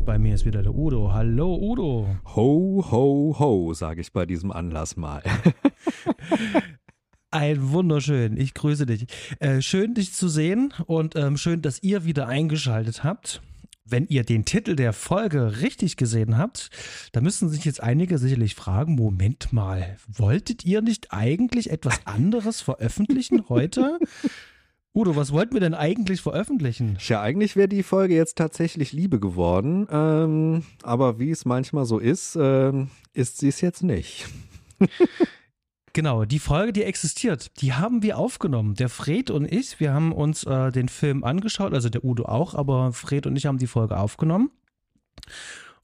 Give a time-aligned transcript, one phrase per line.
[0.00, 1.12] und bei mir ist wieder der Udo.
[1.12, 2.08] Hallo Udo.
[2.34, 5.22] Ho, ho, ho, sage ich bei diesem Anlass mal.
[7.30, 8.36] Ein wunderschön.
[8.38, 9.06] Ich grüße dich.
[9.40, 13.42] Äh, schön, dich zu sehen und ähm, schön, dass ihr wieder eingeschaltet habt.
[13.84, 16.70] Wenn ihr den Titel der Folge richtig gesehen habt,
[17.12, 22.62] da müssen sich jetzt einige sicherlich fragen, Moment mal, wolltet ihr nicht eigentlich etwas anderes
[22.62, 23.98] veröffentlichen heute?
[24.92, 26.98] Udo, was wollten wir denn eigentlich veröffentlichen?
[27.06, 29.86] Ja, eigentlich wäre die Folge jetzt tatsächlich Liebe geworden.
[29.90, 34.26] Ähm, aber wie es manchmal so ist, ähm, ist sie es jetzt nicht.
[35.92, 38.74] Genau, die Folge, die existiert, die haben wir aufgenommen.
[38.74, 42.54] Der Fred und ich, wir haben uns äh, den Film angeschaut, also der Udo auch,
[42.54, 44.50] aber Fred und ich haben die Folge aufgenommen.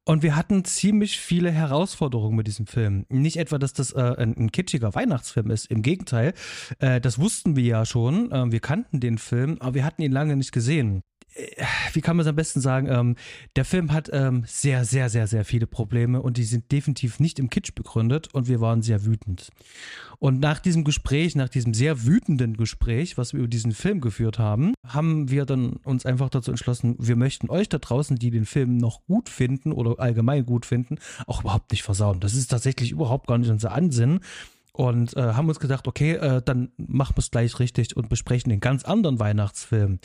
[0.09, 3.07] Und wir hatten ziemlich viele Herausforderungen mit diesem Film.
[3.09, 5.67] Nicht etwa, dass das äh, ein, ein, kitschiger Weihnachtsfilm ist.
[5.67, 6.33] Im Gegenteil,
[6.79, 8.31] äh, das wussten wir ja schon.
[8.31, 11.03] Äh, wir kannten den Film, aber wir hatten ihn lange nicht gesehen.
[11.35, 12.89] Äh, wie kann man es am besten sagen?
[12.89, 13.17] Ähm,
[13.57, 17.39] der Film hat ähm, sehr, sehr, sehr, sehr viele Probleme und die sind definitiv nicht
[17.39, 19.51] im Kitsch begründet und wir waren sehr wütend.
[20.19, 24.39] Und nach diesem Gespräch, nach diesem sehr wütenden Gespräch, was wir über diesen Film geführt
[24.39, 28.47] haben, haben wir dann uns einfach dazu entschlossen, wir möchten euch da draußen, die den
[28.47, 32.21] Film noch gut finden oder allgemein gut finden, auch überhaupt nicht versauen.
[32.21, 34.21] Das ist tatsächlich überhaupt gar nicht unser Ansinnen
[34.77, 38.51] und äh, haben uns gedacht, okay, äh, dann machen wir es gleich richtig und besprechen
[38.51, 40.01] den ganz anderen Weihnachtsfilm.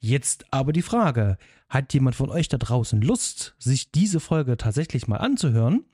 [0.00, 1.38] Jetzt aber die Frage,
[1.68, 5.84] hat jemand von euch da draußen Lust, sich diese Folge tatsächlich mal anzuhören?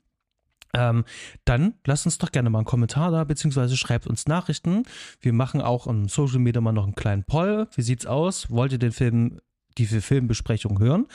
[0.73, 1.05] Ähm,
[1.45, 4.85] dann lasst uns doch gerne mal einen Kommentar da, beziehungsweise schreibt uns Nachrichten.
[5.21, 7.69] Wir machen auch im Social Media mal noch einen kleinen Poll.
[7.75, 8.51] Wie sieht's aus?
[8.51, 9.41] Wollt ihr den Film
[9.79, 11.07] diese Filmbesprechung hören.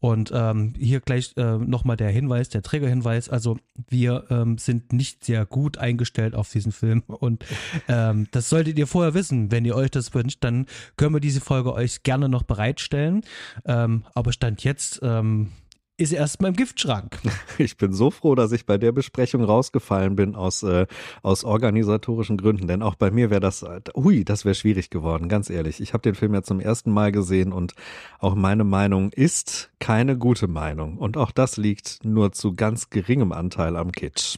[0.00, 3.28] Und ähm, hier gleich äh, nochmal der Hinweis, der Trägerhinweis.
[3.28, 3.58] Also
[3.88, 7.44] wir ähm, sind nicht sehr gut eingestellt auf diesen Film und
[7.88, 9.50] ähm, das solltet ihr vorher wissen.
[9.50, 13.22] Wenn ihr euch das wünscht, dann können wir diese Folge euch gerne noch bereitstellen.
[13.64, 15.48] Ähm, aber Stand jetzt ähm,
[15.98, 17.18] ist erstmal im Giftschrank.
[17.58, 20.86] Ich bin so froh, dass ich bei der Besprechung rausgefallen bin aus, äh,
[21.22, 22.68] aus organisatorischen Gründen.
[22.68, 25.80] Denn auch bei mir wäre das, äh, hui, das wäre schwierig geworden, ganz ehrlich.
[25.80, 27.74] Ich habe den Film ja zum ersten Mal gesehen und
[28.20, 30.98] auch meine Meinung ist keine gute Meinung.
[30.98, 34.36] Und auch das liegt nur zu ganz geringem Anteil am Kitsch.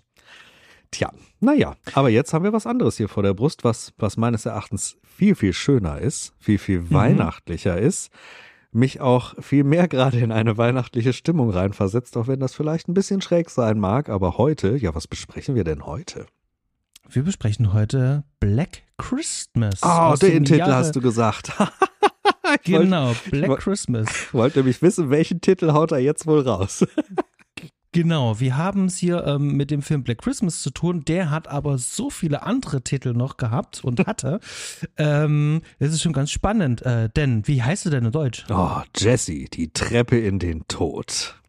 [0.91, 4.47] Tja, naja, aber jetzt haben wir was anderes hier vor der Brust, was, was meines
[4.47, 6.92] Erachtens viel, viel schöner ist, viel, viel mhm.
[6.92, 8.10] weihnachtlicher ist
[8.73, 12.95] mich auch viel mehr gerade in eine weihnachtliche Stimmung reinversetzt, auch wenn das vielleicht ein
[12.95, 14.09] bisschen schräg sein mag.
[14.09, 16.27] Aber heute, ja, was besprechen wir denn heute?
[17.09, 19.81] Wir besprechen heute Black Christmas.
[19.83, 21.53] Oh, den Titel Jahre hast du gesagt.
[22.65, 24.09] genau, wollte, Black Christmas.
[24.09, 26.87] Ich wollte nämlich wissen, welchen Titel haut er jetzt wohl raus.
[27.93, 31.05] Genau, wir haben es hier ähm, mit dem Film Black Christmas zu tun.
[31.05, 34.39] Der hat aber so viele andere Titel noch gehabt und hatte.
[34.97, 38.45] ähm, das ist schon ganz spannend, äh, denn wie heißt du denn in Deutsch?
[38.49, 41.41] Oh, Jesse, die Treppe in den Tod.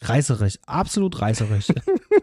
[0.00, 1.68] Reißerig, absolut reißerig.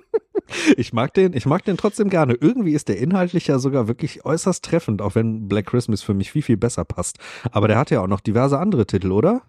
[0.78, 2.34] ich mag den, ich mag den trotzdem gerne.
[2.34, 6.32] Irgendwie ist der inhaltlich ja sogar wirklich äußerst treffend, auch wenn Black Christmas für mich
[6.32, 7.18] viel, viel besser passt.
[7.52, 9.44] Aber der hat ja auch noch diverse andere Titel, oder?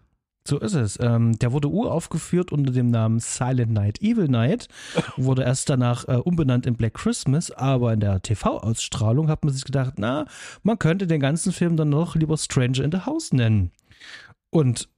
[0.47, 0.99] So ist es.
[1.01, 4.69] Ähm, der wurde uraufgeführt unter dem Namen Silent Night, Evil Night,
[5.17, 9.65] wurde erst danach äh, umbenannt in Black Christmas, aber in der TV-Ausstrahlung hat man sich
[9.65, 10.27] gedacht, na,
[10.63, 13.73] man könnte den ganzen Film dann noch lieber Stranger in the House nennen.
[14.51, 14.89] Und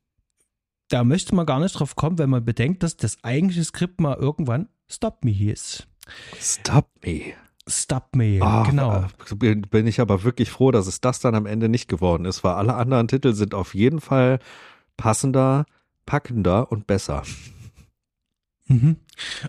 [0.89, 4.17] da möchte man gar nicht drauf kommen, wenn man bedenkt, dass das eigentliche Skript mal
[4.17, 5.87] irgendwann Stop Me hieß.
[6.41, 7.35] Stop Me.
[7.67, 9.07] Stop Me, oh, genau.
[9.37, 12.55] Bin ich aber wirklich froh, dass es das dann am Ende nicht geworden ist, weil
[12.55, 14.39] alle anderen Titel sind auf jeden Fall
[14.99, 15.65] passender,
[16.05, 17.23] packender und besser.
[18.67, 18.97] Mhm.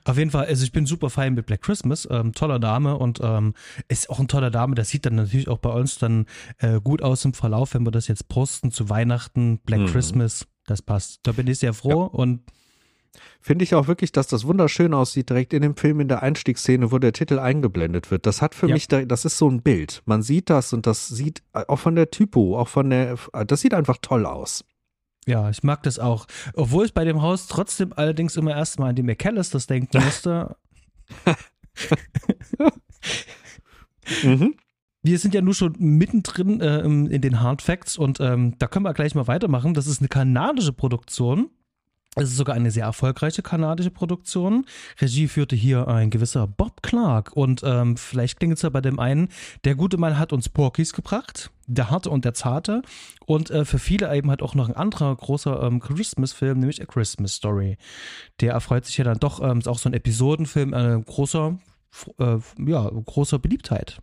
[0.06, 3.20] Auf jeden Fall, also ich bin super fein mit Black Christmas, ähm, toller Dame und
[3.22, 3.54] ähm,
[3.90, 4.76] ist auch ein toller Dame.
[4.76, 6.26] Das sieht dann natürlich auch bei uns dann
[6.60, 9.88] äh, gut aus im Verlauf, wenn wir das jetzt posten zu Weihnachten, Black mhm.
[9.88, 11.20] Christmas, das passt.
[11.24, 12.18] Da bin ich sehr froh ja.
[12.18, 12.42] und
[13.42, 16.92] Finde ich auch wirklich, dass das wunderschön aussieht, direkt in dem Film in der Einstiegsszene,
[16.92, 18.26] wo der Titel eingeblendet wird.
[18.26, 18.74] Das hat für ja.
[18.74, 20.04] mich, das ist so ein Bild.
[20.06, 23.18] Man sieht das und das sieht äh, auch von der Typo, auch von der,
[23.48, 24.64] das sieht einfach toll aus.
[25.26, 26.26] Ja, ich mag das auch.
[26.54, 30.56] Obwohl ich bei dem Haus trotzdem allerdings immer erstmal an die McAllisters denken musste.
[34.24, 34.56] mhm.
[35.02, 38.84] Wir sind ja nur schon mittendrin äh, in den Hard Facts und ähm, da können
[38.86, 39.74] wir gleich mal weitermachen.
[39.74, 41.50] Das ist eine kanadische Produktion
[42.16, 44.66] es ist sogar eine sehr erfolgreiche kanadische Produktion.
[45.00, 47.34] Regie führte hier ein gewisser Bob Clark.
[47.34, 49.30] Und ähm, vielleicht klingt es ja bei dem einen,
[49.64, 52.82] der gute Mann hat uns Porkies gebracht, der Harte und der Zarte.
[53.28, 56.86] Und äh, für viele eben halt auch noch ein anderer großer ähm, Christmas-Film, nämlich A
[56.86, 57.78] Christmas Story.
[58.40, 61.60] Der erfreut sich ja dann doch, ähm, ist auch so ein Episodenfilm, eine großer,
[62.18, 64.02] äh, ja, großer Beliebtheit.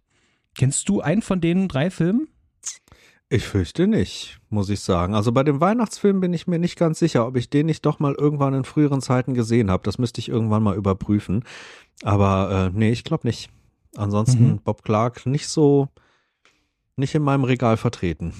[0.56, 2.28] Kennst du einen von den drei Filmen?
[3.28, 5.14] Ich fürchte nicht, muss ich sagen.
[5.14, 7.98] Also bei dem Weihnachtsfilm bin ich mir nicht ganz sicher, ob ich den nicht doch
[7.98, 9.82] mal irgendwann in früheren Zeiten gesehen habe.
[9.82, 11.42] Das müsste ich irgendwann mal überprüfen.
[12.02, 13.50] Aber äh, nee, ich glaube nicht.
[13.96, 14.58] Ansonsten mhm.
[14.62, 15.88] Bob Clark nicht so,
[16.96, 18.32] nicht in meinem Regal vertreten.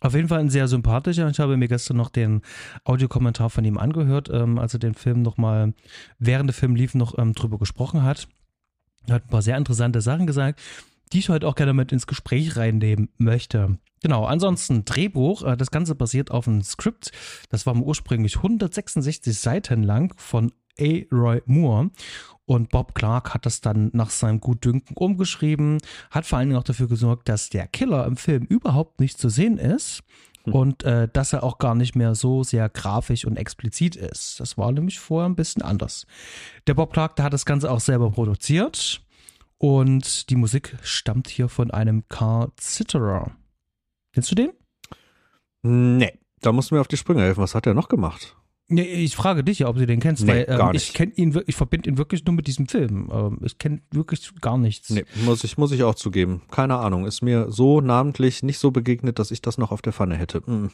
[0.00, 1.28] Auf jeden Fall ein sehr sympathischer.
[1.28, 2.40] Ich habe mir gestern noch den
[2.84, 5.74] Audiokommentar von ihm angehört, ähm, als er den Film nochmal,
[6.18, 8.28] während der Film lief, noch ähm, drüber gesprochen hat.
[9.06, 10.60] Er hat ein paar sehr interessante Sachen gesagt,
[11.12, 13.78] die ich heute auch gerne mit ins Gespräch reinnehmen möchte.
[14.02, 15.42] Genau, ansonsten Drehbuch.
[15.42, 17.12] Äh, das Ganze basiert auf einem Skript.
[17.50, 21.02] Das war ursprünglich 166 Seiten lang von A.
[21.12, 21.90] Roy Moore.
[22.44, 25.78] Und Bob Clark hat das dann nach seinem Gutdünken umgeschrieben,
[26.10, 29.28] hat vor allen Dingen auch dafür gesorgt, dass der Killer im Film überhaupt nicht zu
[29.28, 30.02] sehen ist
[30.44, 30.52] hm.
[30.52, 34.40] und äh, dass er auch gar nicht mehr so sehr grafisch und explizit ist.
[34.40, 36.04] Das war nämlich vorher ein bisschen anders.
[36.66, 39.02] Der Bob Clark, der hat das Ganze auch selber produziert
[39.62, 43.30] und die Musik stammt hier von einem Carl Zitterer.
[44.12, 44.50] Kennst du den?
[45.62, 47.42] Nee, da musst du mir auf die Sprünge helfen.
[47.42, 48.36] Was hat er noch gemacht?
[48.66, 51.40] Nee, ich frage dich ja, ob du den kennst, nee, weil ähm, ich kenne ihn,
[51.46, 53.08] ich verbinde ihn wirklich nur mit diesem Film.
[53.12, 54.90] Ähm, ich kenne wirklich gar nichts.
[54.90, 56.42] Nee, muss ich, muss ich auch zugeben.
[56.50, 57.06] Keine Ahnung.
[57.06, 60.42] Ist mir so namentlich nicht so begegnet, dass ich das noch auf der Pfanne hätte.
[60.44, 60.72] Mhm.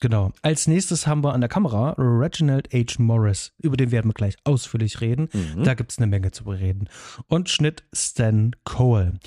[0.00, 0.32] Genau.
[0.40, 2.94] Als nächstes haben wir an der Kamera Reginald H.
[2.98, 3.52] Morris.
[3.58, 5.28] Über den werden wir gleich ausführlich reden.
[5.32, 5.62] Mhm.
[5.62, 6.88] Da gibt es eine Menge zu bereden.
[7.28, 9.18] Und Schnitt Stan Cole.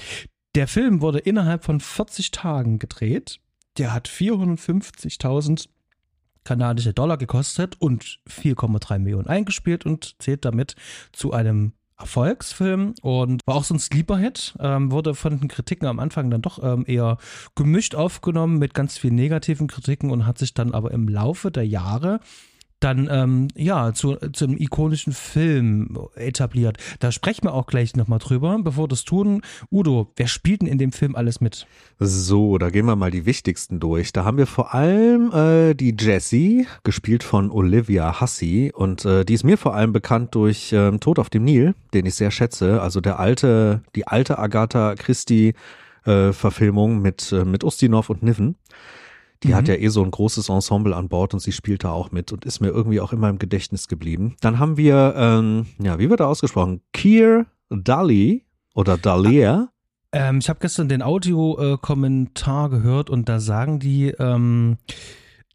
[0.55, 3.39] Der Film wurde innerhalb von 40 Tagen gedreht.
[3.77, 5.67] Der hat 450.000
[6.43, 10.75] kanadische Dollar gekostet und 4,3 Millionen eingespielt und zählt damit
[11.11, 11.73] zu einem
[12.03, 14.55] Erfolgsfilm und war auch so ein Sleeper-Hit.
[14.59, 17.17] Ähm, wurde von den Kritiken am Anfang dann doch ähm, eher
[17.55, 21.65] gemischt aufgenommen mit ganz vielen negativen Kritiken und hat sich dann aber im Laufe der
[21.65, 22.19] Jahre
[22.83, 26.77] dann ähm, ja zu, zum ikonischen Film etabliert.
[26.99, 28.59] Da sprechen wir auch gleich nochmal drüber.
[28.61, 29.41] Bevor das tun,
[29.71, 31.65] Udo, wer spielt denn in dem Film alles mit?
[31.99, 34.11] So, da gehen wir mal die wichtigsten durch.
[34.11, 39.33] Da haben wir vor allem äh, die Jessie, gespielt von Olivia Hussey und äh, die
[39.33, 42.81] ist mir vor allem bekannt durch äh, Tod auf dem Nil, den ich sehr schätze.
[42.81, 45.53] Also der alte, die alte Agatha Christie
[46.05, 48.55] äh, Verfilmung mit äh, mit Ustinov und Niven.
[49.43, 49.55] Die mhm.
[49.55, 52.31] hat ja eh so ein großes Ensemble an Bord und sie spielt da auch mit
[52.31, 54.35] und ist mir irgendwie auch immer im Gedächtnis geblieben.
[54.41, 56.81] Dann haben wir, ähm, ja, wie wird er ausgesprochen?
[56.93, 59.69] Kier Dali oder Dalia.
[60.11, 64.77] Ähm, ich habe gestern den Audiokommentar äh, gehört und da sagen die ähm,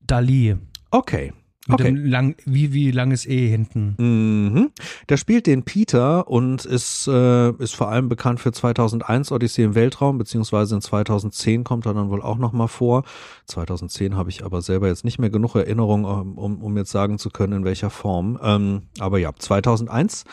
[0.00, 0.56] Dali.
[0.90, 1.32] Okay,
[1.68, 1.92] mit okay.
[1.92, 3.94] dem lang, wie, wie langes E hinten.
[3.98, 4.70] Mhm.
[5.08, 9.74] Der spielt den Peter und ist, äh, ist vor allem bekannt für 2001 Odyssee im
[9.74, 13.04] Weltraum, beziehungsweise in 2010 kommt er dann wohl auch nochmal vor.
[13.46, 17.30] 2010 habe ich aber selber jetzt nicht mehr genug Erinnerung, um, um jetzt sagen zu
[17.30, 18.38] können, in welcher Form.
[18.42, 20.24] Ähm, aber ja, 2001.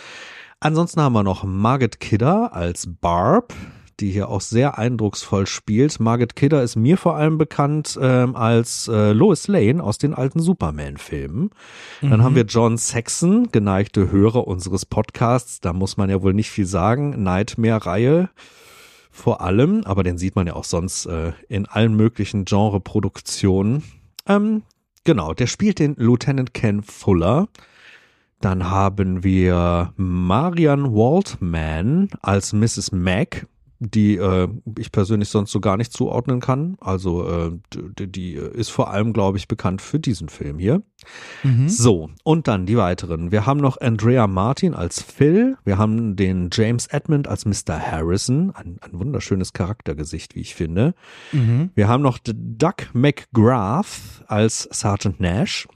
[0.59, 3.53] Ansonsten haben wir noch Margaret Kidder als Barb
[3.99, 5.99] die hier auch sehr eindrucksvoll spielt.
[5.99, 10.39] Margaret Kidder ist mir vor allem bekannt ähm, als äh, Lois Lane aus den alten
[10.39, 11.51] Superman-Filmen.
[12.01, 12.09] Mhm.
[12.09, 15.59] Dann haben wir John Saxon, geneigte Hörer unseres Podcasts.
[15.61, 17.23] Da muss man ja wohl nicht viel sagen.
[17.23, 18.29] Nightmare-Reihe
[19.15, 23.83] vor allem, aber den sieht man ja auch sonst äh, in allen möglichen Genre-Produktionen.
[24.27, 24.63] Ähm,
[25.05, 27.47] genau, der spielt den Lieutenant Ken Fuller.
[28.41, 32.91] Dann haben wir Marian Waltman als Mrs.
[32.91, 33.47] Mac
[33.79, 36.77] die äh, ich persönlich sonst so gar nicht zuordnen kann.
[36.79, 40.81] Also äh, die, die ist vor allem, glaube ich, bekannt für diesen Film hier.
[41.43, 41.69] Mhm.
[41.69, 43.31] So, und dann die weiteren.
[43.31, 45.57] Wir haben noch Andrea Martin als Phil.
[45.63, 47.79] Wir haben den James Edmund als Mr.
[47.79, 48.51] Harrison.
[48.55, 50.93] Ein, ein wunderschönes Charaktergesicht, wie ich finde.
[51.31, 51.71] Mhm.
[51.75, 55.67] Wir haben noch Doug McGrath als Sergeant Nash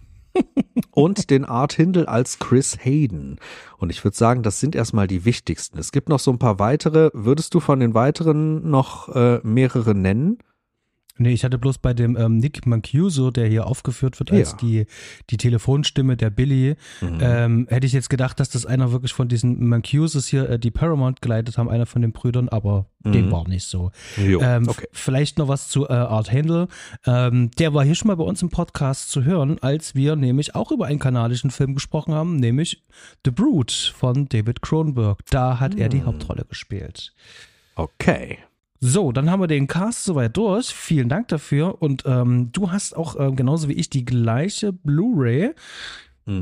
[0.91, 3.37] und den Art Hindle als Chris Hayden.
[3.77, 5.77] Und ich würde sagen, das sind erstmal die wichtigsten.
[5.77, 7.09] Es gibt noch so ein paar weitere.
[7.13, 10.39] Würdest du von den weiteren noch äh, mehrere nennen?
[11.19, 14.57] Nee, ich hatte bloß bei dem ähm, Nick Mancuso, der hier aufgeführt wird als ja.
[14.57, 14.85] die,
[15.29, 17.17] die Telefonstimme der Billy, mhm.
[17.19, 20.71] ähm, hätte ich jetzt gedacht, dass das einer wirklich von diesen Mancusos hier, äh, die
[20.71, 23.11] Paramount geleitet haben, einer von den Brüdern, aber mhm.
[23.11, 23.91] dem war nicht so.
[24.17, 24.87] Ähm, okay.
[24.93, 26.67] Vielleicht noch was zu äh, Art Handel.
[27.05, 30.55] Ähm, der war hier schon mal bei uns im Podcast zu hören, als wir nämlich
[30.55, 32.83] auch über einen kanadischen Film gesprochen haben, nämlich
[33.25, 35.19] The Brood von David Cronenberg.
[35.29, 35.81] Da hat mhm.
[35.81, 36.05] er die mhm.
[36.05, 37.13] Hauptrolle gespielt.
[37.75, 38.39] Okay.
[38.79, 40.73] So, dann haben wir den Cast soweit durch.
[40.73, 41.81] Vielen Dank dafür.
[41.81, 45.53] Und ähm, du hast auch ähm, genauso wie ich die gleiche Blu-ray.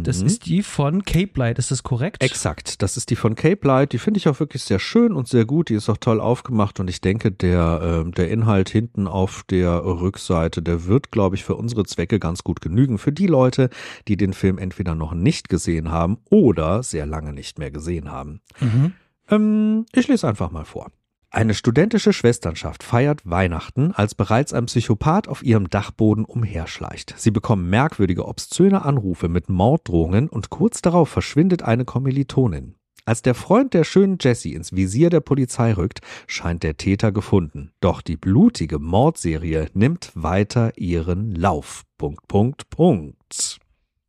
[0.04, 0.26] Das mhm.
[0.26, 2.22] ist die von Cape Light, ist das korrekt?
[2.22, 3.94] Exakt, das ist die von Cape Light.
[3.94, 5.70] Die finde ich auch wirklich sehr schön und sehr gut.
[5.70, 9.86] Die ist auch toll aufgemacht und ich denke, der, äh, der Inhalt hinten auf der
[9.86, 12.98] Rückseite, der wird, glaube ich, für unsere Zwecke ganz gut genügen.
[12.98, 13.70] Für die Leute,
[14.10, 18.42] die den Film entweder noch nicht gesehen haben oder sehr lange nicht mehr gesehen haben.
[18.60, 18.94] Mhm.
[19.30, 20.92] Ähm, ich lese einfach mal vor.
[21.38, 27.14] Eine studentische Schwesternschaft feiert Weihnachten, als bereits ein Psychopath auf ihrem Dachboden umherschleicht.
[27.16, 32.74] Sie bekommen merkwürdige, obszöne Anrufe mit Morddrohungen und kurz darauf verschwindet eine Kommilitonin.
[33.06, 37.72] Als der Freund der schönen Jessie ins Visier der Polizei rückt, scheint der Täter gefunden.
[37.82, 41.84] Doch die blutige Mordserie nimmt weiter ihren Lauf.
[42.00, 43.60] Punkt, Punkt, Punkt.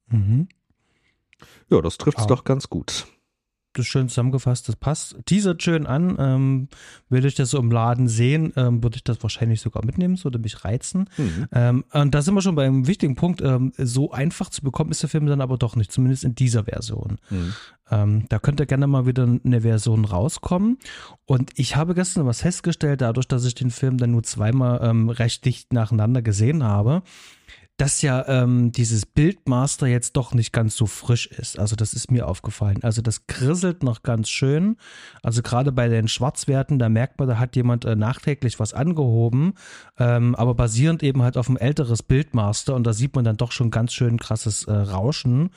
[0.08, 0.48] Mhm.
[1.68, 2.26] Ja, das trifft's Ah.
[2.26, 3.06] doch ganz gut.
[3.78, 5.16] Das schön zusammengefasst, das passt.
[5.24, 6.16] Teasert schön an.
[6.18, 6.68] Ähm,
[7.08, 10.24] würde ich das so im Laden sehen, ähm, würde ich das wahrscheinlich sogar mitnehmen, so
[10.24, 11.08] würde mich reizen.
[11.16, 11.46] Mhm.
[11.52, 13.40] Ähm, und da sind wir schon beim wichtigen Punkt.
[13.40, 16.64] Ähm, so einfach zu bekommen ist der Film dann aber doch nicht, zumindest in dieser
[16.64, 17.18] Version.
[17.30, 17.54] Mhm.
[17.90, 20.78] Ähm, da könnte gerne mal wieder eine Version rauskommen.
[21.24, 25.08] Und ich habe gestern was festgestellt, dadurch, dass ich den Film dann nur zweimal ähm,
[25.08, 27.02] recht dicht nacheinander gesehen habe,
[27.78, 31.60] dass ja ähm, dieses Bildmaster jetzt doch nicht ganz so frisch ist.
[31.60, 32.80] Also das ist mir aufgefallen.
[32.82, 34.76] Also das krisselt noch ganz schön.
[35.22, 39.54] Also gerade bei den Schwarzwerten, da merkt man, da hat jemand äh, nachträglich was angehoben,
[39.96, 43.52] ähm, aber basierend eben halt auf ein älteres Bildmaster und da sieht man dann doch
[43.52, 45.50] schon ganz schön krasses äh, Rauschen.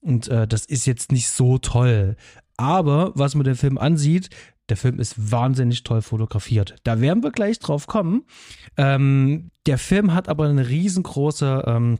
[0.00, 2.16] Und äh, das ist jetzt nicht so toll.
[2.56, 4.30] Aber was man den Film ansieht,
[4.68, 6.76] der Film ist wahnsinnig toll fotografiert.
[6.84, 8.24] Da werden wir gleich drauf kommen.
[8.76, 11.98] Ähm, der Film hat aber eine riesengroße ähm,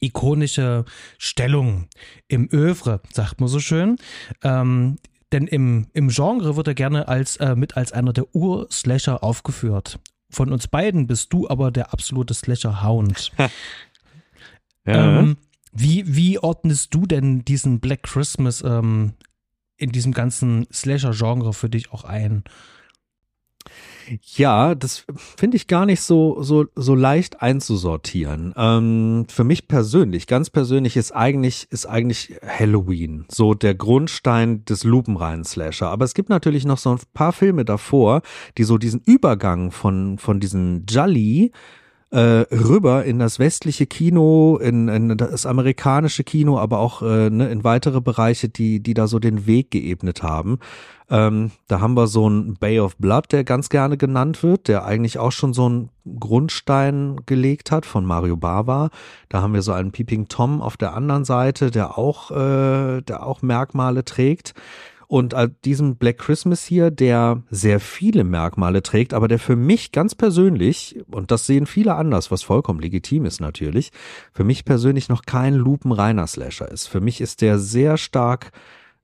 [0.00, 0.84] ikonische
[1.18, 1.88] Stellung
[2.28, 3.96] im Övre, sagt man so schön.
[4.42, 4.96] Ähm,
[5.32, 9.98] denn im, im Genre wird er gerne als, äh, mit als einer der Ur-Slasher aufgeführt.
[10.30, 13.32] Von uns beiden bist du aber der absolute Slasher-Hound.
[14.86, 15.20] Ja.
[15.20, 15.38] Ähm,
[15.72, 19.14] wie, wie ordnest du denn diesen Black Christmas ähm,
[19.76, 22.44] in diesem ganzen Slasher-Genre für dich auch ein?
[24.36, 28.52] Ja, das finde ich gar nicht so, so, so leicht einzusortieren.
[28.56, 34.84] Ähm, für mich persönlich, ganz persönlich ist eigentlich, ist eigentlich Halloween so der Grundstein des
[34.84, 35.88] lupenreinen Slasher.
[35.88, 38.20] Aber es gibt natürlich noch so ein paar Filme davor,
[38.58, 41.52] die so diesen Übergang von, von diesen Jolly
[42.14, 47.50] äh, rüber in das westliche Kino, in, in das amerikanische Kino, aber auch äh, ne,
[47.50, 50.60] in weitere Bereiche, die, die da so den Weg geebnet haben.
[51.10, 54.84] Ähm, da haben wir so einen Bay of Blood, der ganz gerne genannt wird, der
[54.84, 55.90] eigentlich auch schon so einen
[56.20, 58.90] Grundstein gelegt hat von Mario Bava.
[59.28, 63.26] Da haben wir so einen Peeping Tom auf der anderen Seite, der auch, äh, der
[63.26, 64.54] auch Merkmale trägt.
[65.14, 65.32] Und
[65.64, 71.04] diesen Black Christmas hier, der sehr viele Merkmale trägt, aber der für mich ganz persönlich,
[71.08, 73.92] und das sehen viele anders, was vollkommen legitim ist natürlich,
[74.32, 76.88] für mich persönlich noch kein lupenreiner Slasher ist.
[76.88, 78.50] Für mich ist der sehr stark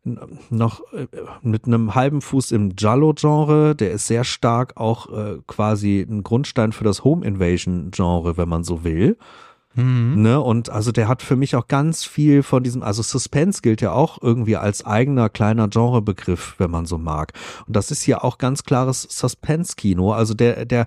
[0.03, 1.07] noch äh,
[1.43, 6.73] mit einem halben Fuß im Giallo-Genre, der ist sehr stark auch äh, quasi ein Grundstein
[6.73, 9.17] für das Home-Invasion-Genre, wenn man so will.
[9.75, 10.23] Mhm.
[10.23, 10.41] Ne?
[10.41, 13.93] Und also der hat für mich auch ganz viel von diesem, also Suspense gilt ja
[13.93, 17.33] auch irgendwie als eigener kleiner Genrebegriff, wenn man so mag.
[17.67, 20.13] Und das ist hier auch ganz klares Suspense-Kino.
[20.13, 20.87] Also der, der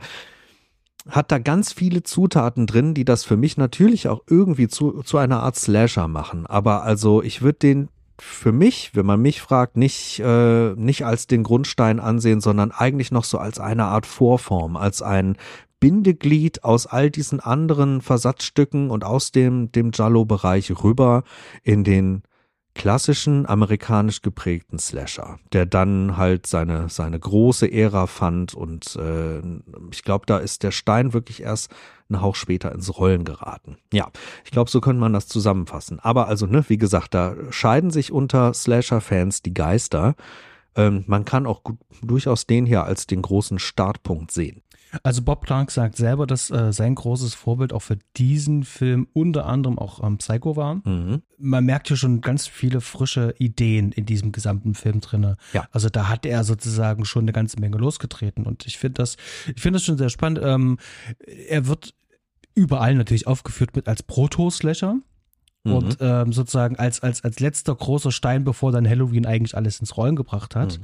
[1.10, 5.18] hat da ganz viele Zutaten drin, die das für mich natürlich auch irgendwie zu, zu
[5.18, 6.46] einer Art Slasher machen.
[6.46, 11.28] Aber also ich würde den für mich, wenn man mich fragt, nicht, äh, nicht als
[11.28, 15.36] den Grundstein ansehen, sondern eigentlich noch so als eine Art Vorform, als ein
[15.84, 21.24] Bindeglied aus all diesen anderen Versatzstücken und aus dem, dem Giallo-Bereich rüber
[21.62, 22.24] in den
[22.74, 29.40] klassischen amerikanisch geprägten Slasher, der dann halt seine, seine große Ära fand und äh,
[29.92, 31.70] ich glaube, da ist der Stein wirklich erst
[32.08, 33.75] einen Hauch später ins Rollen geraten.
[33.92, 34.10] Ja,
[34.46, 36.00] ich glaube, so könnte man das zusammenfassen.
[36.00, 40.16] Aber also, ne, wie gesagt, da scheiden sich unter Slasher-Fans die Geister.
[40.78, 44.63] Ähm, man kann auch gut, durchaus den hier als den großen Startpunkt sehen.
[45.02, 49.46] Also Bob Clark sagt selber, dass äh, sein großes Vorbild auch für diesen Film unter
[49.48, 50.76] anderem auch ähm, Psycho war.
[50.88, 51.24] Mhm.
[51.38, 55.38] Man merkt hier schon ganz viele frische Ideen in diesem gesamten Film drinne.
[55.54, 55.66] Ja.
[55.72, 59.18] Also da hat er sozusagen schon eine ganze Menge losgetreten und ich finde das,
[59.54, 60.40] ich finde das schon sehr spannend.
[60.44, 60.78] Ähm,
[61.26, 61.96] er wird
[62.54, 64.98] überall natürlich aufgeführt mit als Proto-Slasher.
[65.66, 69.96] Und ähm, sozusagen als, als, als letzter großer Stein, bevor dann Halloween eigentlich alles ins
[69.96, 70.78] Rollen gebracht hat.
[70.78, 70.84] Mhm.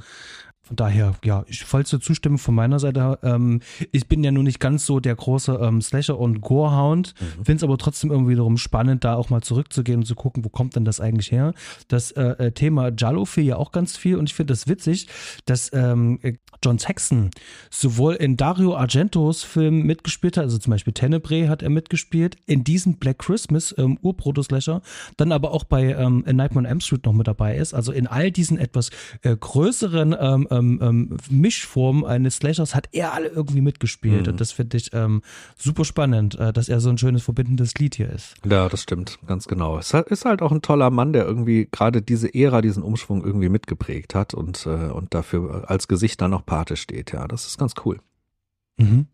[0.62, 3.18] Von daher, ja, ich vollste Zustimmung von meiner Seite.
[3.22, 3.60] Ähm,
[3.92, 7.44] ich bin ja nun nicht ganz so der große ähm, Slasher- und Gorehound, Mhm.
[7.44, 10.48] finde es aber trotzdem irgendwie wiederum spannend, da auch mal zurückzugehen und zu gucken, wo
[10.48, 11.54] kommt denn das eigentlich her.
[11.88, 15.08] Das äh, äh, Thema Jallo fiel ja auch ganz viel und ich finde das witzig,
[15.46, 16.20] dass ähm,
[16.62, 17.30] John Saxon
[17.70, 22.64] sowohl in Dario Argentos Film mitgespielt hat, also zum Beispiel Tenebrae hat er mitgespielt, in
[22.64, 24.82] diesem Black Christmas, ähm, Urproto-Slasher,
[25.16, 27.90] dann aber auch bei ähm, A Nightmare on Elm Street noch mit dabei ist, also
[27.92, 28.90] in all diesen etwas
[29.22, 34.26] äh, größeren ähm, ähm, ähm, Mischformen eines Slashers hat er alle irgendwie mitgespielt.
[34.26, 34.32] Mhm.
[34.32, 35.22] Und das finde ich ähm,
[35.56, 38.34] super spannend, äh, dass er so ein schönes verbindendes Lied hier ist.
[38.44, 39.78] Ja, das stimmt, ganz genau.
[39.78, 43.48] Es ist halt auch ein toller Mann, der irgendwie gerade diese Ära, diesen Umschwung irgendwie
[43.48, 47.12] mitgeprägt hat und, äh, und dafür als Gesicht dann auch Pate steht.
[47.12, 48.00] Ja, das ist ganz cool.
[48.76, 49.06] Mhm.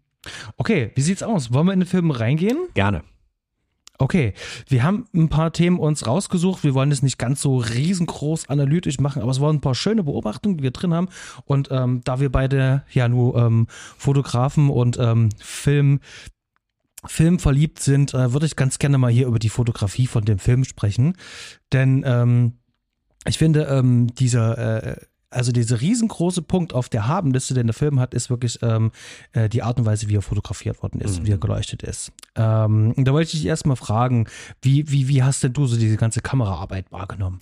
[0.57, 1.52] Okay, wie sieht's aus?
[1.52, 2.59] Wollen wir in den Film reingehen?
[2.75, 3.02] Gerne.
[3.99, 4.35] Okay,
[4.69, 6.65] wir haben ein paar Themen uns rausgesucht.
[6.65, 10.03] Wir wollen es nicht ganz so riesengroß analytisch machen, aber es waren ein paar schöne
[10.03, 11.09] Beobachtungen, die wir drin haben.
[11.45, 16.00] Und ähm, da wir beide ja nur ähm, Fotografen und ähm, Film,
[17.07, 20.38] Film verliebt sind, äh, würde ich ganz gerne mal hier über die Fotografie von dem
[20.38, 21.17] Film sprechen.
[21.73, 22.59] Denn ähm,
[23.26, 24.97] ich finde, ähm, dieser äh,
[25.30, 28.92] also dieser riesengroße Punkt auf der Habenliste, den der Film hat, ist wirklich ähm,
[29.33, 31.26] äh, die Art und Weise, wie er fotografiert worden ist, Mhm.
[31.26, 32.12] wie er geleuchtet ist.
[32.37, 34.26] Ähm, da wollte ich dich erstmal fragen,
[34.62, 37.40] wie, wie, wie hast denn du so diese ganze Kameraarbeit wahrgenommen?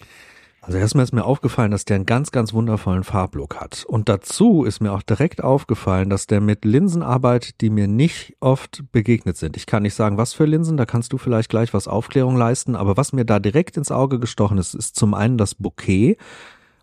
[0.67, 3.85] Also erstmal ist mir aufgefallen, dass der einen ganz, ganz wundervollen Farblook hat.
[3.87, 8.35] Und dazu ist mir auch direkt aufgefallen, dass der mit Linsen arbeitet, die mir nicht
[8.41, 9.59] oft begegnet sind.
[9.59, 12.77] Ich kann nicht sagen, was für Linsen, da kannst du vielleicht gleich was Aufklärung leisten,
[12.77, 16.17] aber was mir da direkt ins Auge gestochen ist, ist zum einen das Bouquet,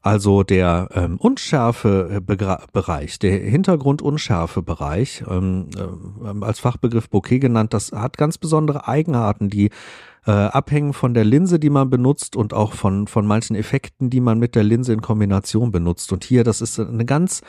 [0.01, 7.73] also der ähm, unschärfe Begra Bereich, der Hintergrund-unschärfe Bereich, ähm, ähm, als Fachbegriff Bouquet genannt,
[7.73, 9.69] das hat ganz besondere Eigenarten, die
[10.25, 14.21] äh, abhängen von der Linse, die man benutzt und auch von, von manchen Effekten, die
[14.21, 16.11] man mit der Linse in Kombination benutzt.
[16.11, 17.41] Und hier, das ist eine ganz,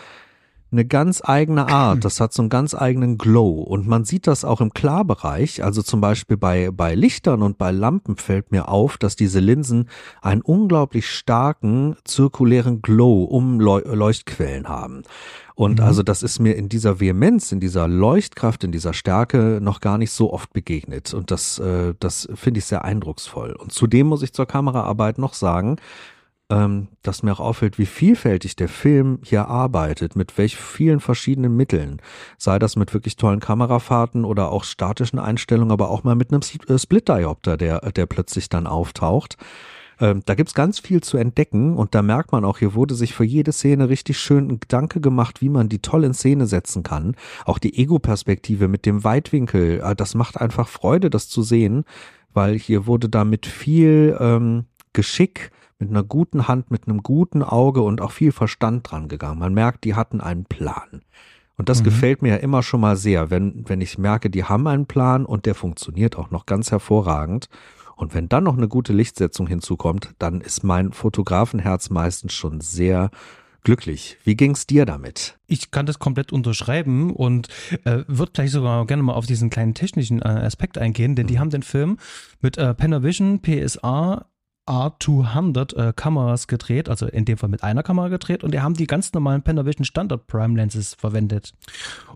[0.73, 2.05] eine ganz eigene Art.
[2.05, 3.61] Das hat so einen ganz eigenen Glow.
[3.62, 5.62] Und man sieht das auch im Klarbereich.
[5.62, 9.88] Also zum Beispiel bei, bei Lichtern und bei Lampen fällt mir auf, dass diese Linsen
[10.23, 15.02] einen unglaublich starken zirkulären Glow um Leu Leuchtquellen haben.
[15.55, 15.85] Und Mhm.
[15.85, 19.99] also das ist mir in dieser Vehemenz, in dieser Leuchtkraft, in dieser Stärke noch gar
[19.99, 21.13] nicht so oft begegnet.
[21.13, 23.52] Und das, äh, das finde ich sehr eindrucksvoll.
[23.52, 25.76] Und zudem muss ich zur Kameraarbeit noch sagen,
[26.52, 31.56] ähm, dass mir auch auffällt, wie vielfältig der Film hier arbeitet, mit welch vielen verschiedenen
[31.56, 32.02] Mitteln.
[32.36, 36.43] Sei das mit wirklich tollen Kamerafahrten oder auch statischen Einstellungen, aber auch mal mit einem
[36.69, 39.38] äh, Split-Diopter, der, der plötzlich dann auftaucht.
[39.99, 43.15] Ähm, da gibt's ganz viel zu entdecken und da merkt man auch, hier wurde sich
[43.15, 46.82] für jede Szene richtig schön ein Gedanke gemacht, wie man die toll in Szene setzen
[46.82, 47.17] kann.
[47.47, 51.84] Auch die Ego-Perspektive mit dem Weitwinkel, äh, das macht einfach Freude, das zu sehen,
[52.34, 55.50] weil hier wurde da mit viel ähm, Geschick,
[55.82, 59.38] mit einer guten Hand, mit einem guten Auge und auch viel Verstand dran gegangen.
[59.40, 61.02] Man merkt, die hatten einen Plan.
[61.56, 61.84] Und das Mhm.
[61.84, 65.26] gefällt mir ja immer schon mal sehr, wenn, wenn ich merke, die haben einen Plan
[65.26, 67.49] und der funktioniert auch noch ganz hervorragend.
[67.97, 73.10] Und wenn dann noch eine gute Lichtsetzung hinzukommt, dann ist mein Fotografenherz meistens schon sehr
[73.64, 74.18] glücklich.
[74.25, 75.38] Wie ging's dir damit?
[75.47, 77.49] Ich kann das komplett unterschreiben und
[77.84, 81.38] äh, würde gleich sogar gerne mal auf diesen kleinen technischen äh, Aspekt eingehen, denn die
[81.38, 81.99] haben den Film
[82.40, 84.26] mit äh, Panavision PSA
[84.66, 88.75] R200 äh, Kameras gedreht, also in dem Fall mit einer Kamera gedreht und die haben
[88.75, 91.54] die ganz normalen Panavision Standard Prime Lenses verwendet.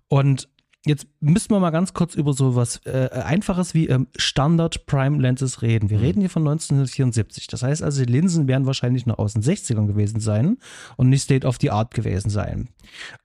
[0.09, 0.49] Und
[0.85, 5.21] jetzt müssen wir mal ganz kurz über so was äh, Einfaches wie ähm, Standard Prime
[5.21, 5.91] Lenses reden.
[5.91, 6.05] Wir Mhm.
[6.05, 7.47] reden hier von 1974.
[7.49, 10.59] Das heißt also, die Linsen werden wahrscheinlich noch aus den 60ern gewesen sein
[10.97, 12.69] und nicht State of the Art gewesen sein.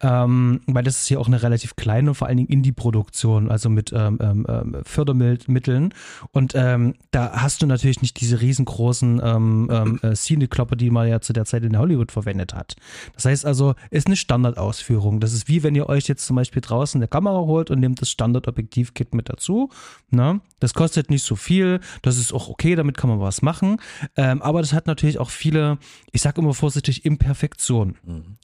[0.02, 3.70] Ähm, weil das ist hier auch eine relativ kleine und vor allen Dingen Indie-Produktion, also
[3.70, 5.94] mit ähm, ähm, ähm, Fördermitteln.
[6.32, 11.08] Und ähm, da hast du natürlich nicht diese riesengroßen ähm, ähm, äh, Cine-Klopper, die man
[11.08, 12.76] ja zu der Zeit in Hollywood verwendet hat.
[13.14, 15.20] Das heißt also, ist eine Standardausführung.
[15.20, 17.91] Das ist wie wenn ihr euch jetzt zum Beispiel draußen eine Kamera holt und nehmt
[17.96, 19.70] das Standard-Objektiv-Kit mit dazu.
[20.10, 20.42] Ne?
[20.60, 23.78] Das kostet nicht so viel, das ist auch okay, damit kann man was machen.
[24.16, 25.78] Ähm, aber das hat natürlich auch viele,
[26.12, 28.38] ich sage immer vorsichtig, Imperfektionen.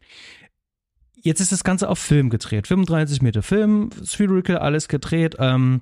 [1.15, 2.67] Jetzt ist das Ganze auf Film gedreht.
[2.67, 5.35] 35 Meter Film, Spherical, alles gedreht.
[5.39, 5.81] Ähm,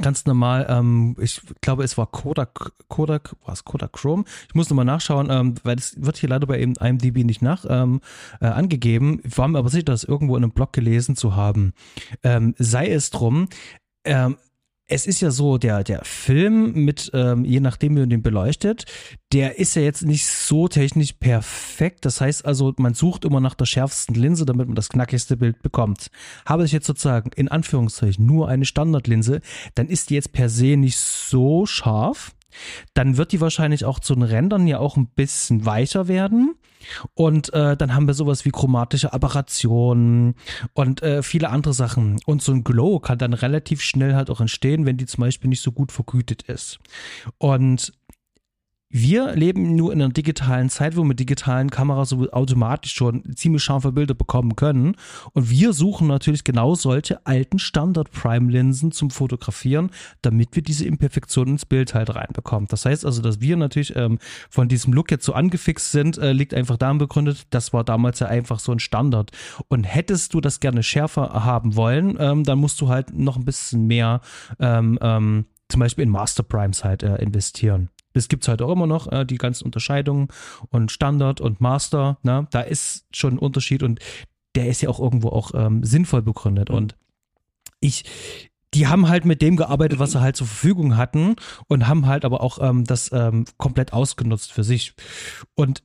[0.00, 0.66] ganz normal.
[0.68, 4.24] Ähm, ich glaube, es war Kodak, Kodak, was Kodak Chrome.
[4.48, 8.00] Ich muss nochmal nachschauen, ähm, weil das wird hier leider bei IMDb nicht nach ähm,
[8.40, 9.20] äh, angegeben.
[9.24, 11.72] Ich war mir aber sicher, das irgendwo in einem Blog gelesen zu haben.
[12.22, 13.48] Ähm, sei es drum.
[14.04, 14.36] Ähm,
[14.88, 18.84] es ist ja so, der, der Film mit, ähm, je nachdem wie man den beleuchtet,
[19.32, 22.04] der ist ja jetzt nicht so technisch perfekt.
[22.04, 25.60] Das heißt also, man sucht immer nach der schärfsten Linse, damit man das knackigste Bild
[25.62, 26.08] bekommt.
[26.44, 29.40] Habe ich jetzt sozusagen in Anführungszeichen nur eine Standardlinse,
[29.74, 32.32] dann ist die jetzt per se nicht so scharf.
[32.94, 36.55] Dann wird die wahrscheinlich auch zu den Rändern ja auch ein bisschen weicher werden.
[37.14, 40.34] Und äh, dann haben wir sowas wie chromatische Aberrationen
[40.74, 42.18] und äh, viele andere Sachen.
[42.26, 45.48] Und so ein Glow kann dann relativ schnell halt auch entstehen, wenn die zum Beispiel
[45.48, 46.78] nicht so gut vergütet ist.
[47.38, 47.92] Und
[48.88, 53.24] wir leben nur in einer digitalen Zeit, wo wir mit digitalen Kameras so automatisch schon
[53.34, 54.94] ziemlich scharfe Bilder bekommen können.
[55.32, 59.90] Und wir suchen natürlich genau solche alten Standard-Prime-Linsen zum Fotografieren,
[60.22, 62.68] damit wir diese Imperfektionen ins Bild halt reinbekommen.
[62.68, 64.18] Das heißt also, dass wir natürlich ähm,
[64.50, 68.20] von diesem Look jetzt so angefixt sind, äh, liegt einfach daran begründet, das war damals
[68.20, 69.32] ja einfach so ein Standard.
[69.68, 73.44] Und hättest du das gerne schärfer haben wollen, ähm, dann musst du halt noch ein
[73.44, 74.20] bisschen mehr
[74.60, 77.90] ähm, ähm, zum Beispiel in Master Primes halt äh, investieren.
[78.16, 80.28] Das gibt es halt auch immer noch, äh, die ganzen Unterscheidungen
[80.70, 82.16] und Standard und Master.
[82.22, 82.46] Ne?
[82.50, 84.00] Da ist schon ein Unterschied und
[84.54, 86.70] der ist ja auch irgendwo auch ähm, sinnvoll begründet.
[86.70, 86.74] Mhm.
[86.76, 86.96] Und
[87.80, 88.04] ich,
[88.72, 91.36] die haben halt mit dem gearbeitet, was sie halt zur Verfügung hatten
[91.68, 94.94] und haben halt aber auch ähm, das ähm, komplett ausgenutzt für sich.
[95.54, 95.82] Und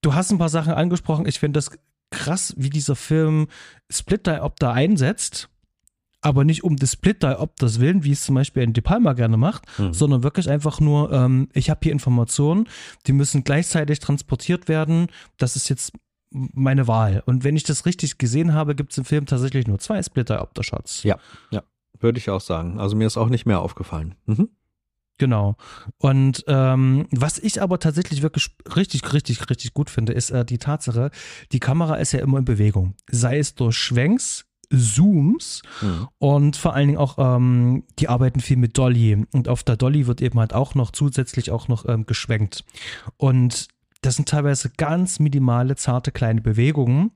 [0.00, 1.26] du hast ein paar Sachen angesprochen.
[1.26, 1.70] Ich finde das
[2.08, 3.48] krass, wie dieser Film
[3.90, 5.50] Split Diopter einsetzt
[6.20, 9.64] aber nicht um das Split-Diopters willen, wie es zum Beispiel ein De Palma gerne macht,
[9.78, 9.92] mhm.
[9.92, 12.68] sondern wirklich einfach nur, ähm, ich habe hier Informationen,
[13.06, 15.08] die müssen gleichzeitig transportiert werden.
[15.36, 15.92] Das ist jetzt
[16.30, 17.22] meine Wahl.
[17.24, 21.04] Und wenn ich das richtig gesehen habe, gibt es im Film tatsächlich nur zwei Split-Diopter-Shots.
[21.04, 21.18] Ja,
[21.50, 21.62] ja,
[22.00, 22.78] würde ich auch sagen.
[22.78, 24.14] Also mir ist auch nicht mehr aufgefallen.
[24.26, 24.48] Mhm.
[25.18, 25.56] Genau.
[25.98, 30.58] Und ähm, was ich aber tatsächlich wirklich richtig, richtig, richtig gut finde, ist äh, die
[30.58, 31.10] Tatsache,
[31.50, 32.94] die Kamera ist ja immer in Bewegung.
[33.10, 36.08] Sei es durch Schwenks, Zooms mhm.
[36.18, 40.06] und vor allen Dingen auch, ähm, die arbeiten viel mit Dolly und auf der Dolly
[40.06, 42.64] wird eben halt auch noch zusätzlich auch noch ähm, geschwenkt.
[43.16, 43.68] Und
[44.02, 47.10] das sind teilweise ganz minimale, zarte kleine Bewegungen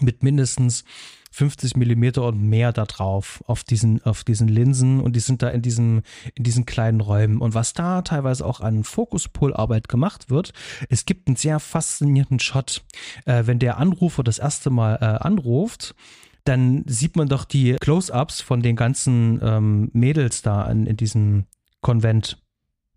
[0.00, 0.84] mit mindestens
[1.32, 5.48] 50 Millimeter und mehr da drauf auf diesen, auf diesen Linsen und die sind da
[5.48, 6.02] in diesen,
[6.34, 7.38] in diesen kleinen Räumen.
[7.38, 10.52] Und was da teilweise auch an Fokuspolarbeit gemacht wird,
[10.88, 12.82] es gibt einen sehr faszinierenden Shot,
[13.26, 15.94] äh, wenn der Anrufer das erste Mal äh, anruft
[16.44, 21.46] dann sieht man doch die Close-ups von den ganzen ähm, Mädels da in, in diesem
[21.80, 22.38] Konvent.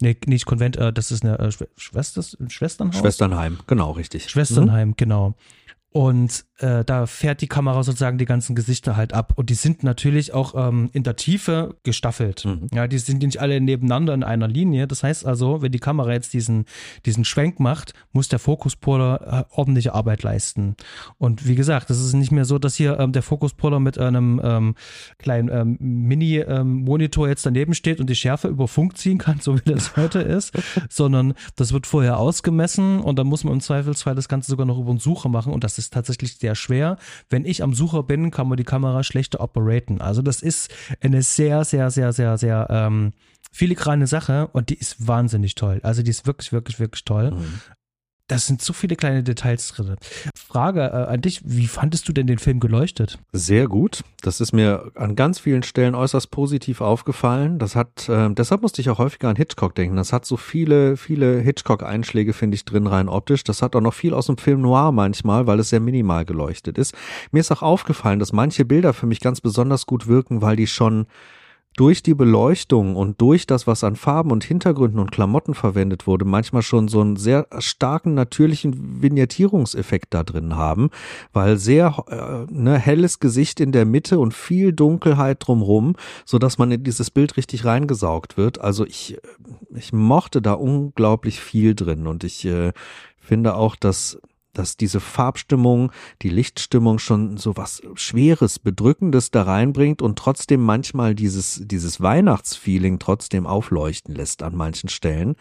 [0.02, 3.00] Nee, nicht Konvent, äh, das ist eine äh, Schwester, Schwesternhaus?
[3.00, 4.30] Schwesternheim, genau, richtig.
[4.30, 4.96] Schwesternheim, mhm.
[4.98, 5.36] genau.
[5.92, 9.34] Und äh, da fährt die Kamera sozusagen die ganzen Gesichter halt ab.
[9.36, 12.46] Und die sind natürlich auch ähm, in der Tiefe gestaffelt.
[12.46, 12.68] Mhm.
[12.74, 14.88] Ja, die sind nicht alle nebeneinander in einer Linie.
[14.88, 16.66] Das heißt also, wenn die Kamera jetzt diesen,
[17.06, 20.76] diesen Schwenk macht, muss der Fokuspoler äh, ordentliche Arbeit leisten.
[21.18, 24.40] Und wie gesagt, das ist nicht mehr so, dass hier ähm, der Fokuspoler mit einem
[24.44, 24.76] ähm,
[25.18, 29.70] kleinen ähm, Mini-Monitor jetzt daneben steht und die Schärfe über Funk ziehen kann, so wie
[29.70, 30.54] das heute ist,
[30.90, 34.80] sondern das wird vorher ausgemessen und dann muss man im Zweifelsfall das Ganze sogar noch
[34.80, 36.98] über den Sucher machen und das ist tatsächlich sehr schwer.
[37.30, 40.02] Wenn ich am Sucher bin, kann man die Kamera schlechter operaten.
[40.02, 43.14] Also das ist eine sehr, sehr, sehr, sehr, sehr ähm,
[43.52, 45.80] filigrane Sache und die ist wahnsinnig toll.
[45.84, 47.32] Also die ist wirklich, wirklich, wirklich toll.
[47.32, 47.60] Mhm.
[48.34, 49.96] Das sind so viele kleine Details drin.
[50.36, 53.20] Frage äh, an dich, wie fandest du denn den Film geleuchtet?
[53.32, 54.04] Sehr gut.
[54.24, 57.60] Das ist mir an ganz vielen Stellen äußerst positiv aufgefallen.
[57.60, 59.98] Das hat, äh, deshalb musste ich auch häufiger an Hitchcock denken.
[59.98, 63.44] Das hat so viele, viele Hitchcock-Einschläge, finde ich, drin rein optisch.
[63.44, 66.80] Das hat auch noch viel aus dem Film Noir manchmal, weil es sehr minimal geleuchtet
[66.80, 66.96] ist.
[67.30, 70.66] Mir ist auch aufgefallen, dass manche Bilder für mich ganz besonders gut wirken, weil die
[70.66, 71.06] schon
[71.76, 76.26] durch die Beleuchtung und durch das, was an Farben und Hintergründen und Klamotten verwendet wurde,
[76.26, 80.90] manchmal schon so einen sehr starken natürlichen Vignettierungseffekt da drin haben,
[81.32, 86.58] weil sehr äh, ne, helles Gesicht in der Mitte und viel Dunkelheit drumrum, so dass
[86.58, 88.62] man in dieses Bild richtig reingesaugt wird.
[88.62, 89.18] Also ich,
[89.76, 92.74] ich mochte da unglaublich viel drin und ich äh,
[93.20, 94.20] finde auch, dass
[94.54, 101.16] dass diese Farbstimmung, die Lichtstimmung schon so was Schweres, Bedrückendes da reinbringt und trotzdem manchmal
[101.16, 105.36] dieses, dieses Weihnachtsfeeling trotzdem aufleuchten lässt an manchen Stellen.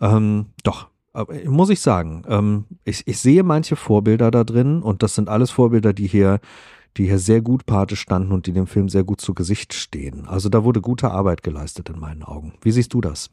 [0.00, 0.88] Ähm, doch,
[1.46, 5.50] muss ich sagen, ähm, ich, ich sehe manche Vorbilder da drin und das sind alles
[5.50, 6.40] Vorbilder, die hier,
[6.96, 10.26] die hier sehr gut Pate standen und die dem Film sehr gut zu Gesicht stehen.
[10.26, 12.54] Also da wurde gute Arbeit geleistet in meinen Augen.
[12.62, 13.30] Wie siehst du das?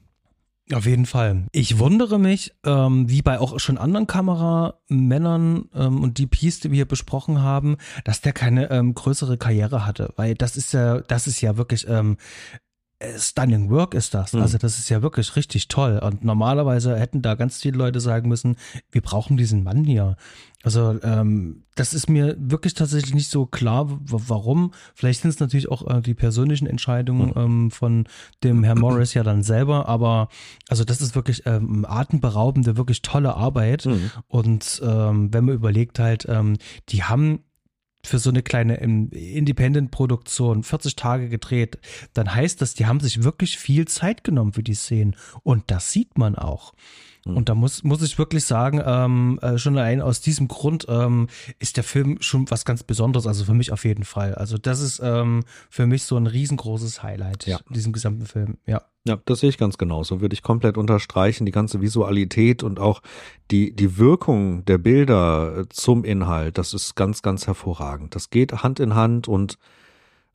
[0.72, 1.48] Auf jeden Fall.
[1.52, 6.76] Ich wundere mich, ähm, wie bei auch schon anderen Kameramännern ähm, und DPs, die wir
[6.76, 11.26] hier besprochen haben, dass der keine ähm, größere Karriere hatte, weil das ist ja, das
[11.26, 12.18] ist ja wirklich ähm,
[12.52, 12.69] äh,
[13.18, 14.34] stunning Work ist das.
[14.34, 14.42] Mhm.
[14.42, 16.00] Also das ist ja wirklich richtig toll.
[16.04, 18.58] Und normalerweise hätten da ganz viele Leute sagen müssen,
[18.92, 20.18] wir brauchen diesen Mann hier.
[20.62, 24.74] Also ähm, das ist mir wirklich tatsächlich nicht so klar, warum.
[24.94, 27.38] Vielleicht sind es natürlich auch äh, die persönlichen Entscheidungen mhm.
[27.38, 28.08] ähm, von
[28.44, 30.28] dem Herrn Morris ja dann selber, aber
[30.68, 33.86] also das ist wirklich ähm, atemberaubende, wirklich tolle Arbeit.
[33.86, 34.12] Mhm.
[34.28, 36.58] Und ähm, wenn man überlegt halt, ähm,
[36.90, 37.40] die haben
[38.04, 41.80] für so eine kleine Independent-Produktion 40 Tage gedreht,
[42.14, 45.16] dann heißt das, die haben sich wirklich viel Zeit genommen für die Szenen.
[45.44, 46.74] Und das sieht man auch.
[47.26, 47.38] Mhm.
[47.38, 51.28] Und da muss, muss ich wirklich sagen, ähm, äh, schon allein aus diesem Grund ähm,
[51.60, 54.36] ist der Film schon was ganz Besonderes, also für mich auf jeden Fall.
[54.36, 57.60] Also das ist ähm, für mich so ein riesengroßes Highlight ja.
[57.68, 58.82] in diesem gesamten Film, ja.
[59.08, 60.20] Ja, das sehe ich ganz genauso.
[60.20, 61.46] Würde ich komplett unterstreichen.
[61.46, 63.02] Die ganze Visualität und auch
[63.50, 68.14] die, die Wirkung der Bilder zum Inhalt, das ist ganz, ganz hervorragend.
[68.14, 69.58] Das geht Hand in Hand und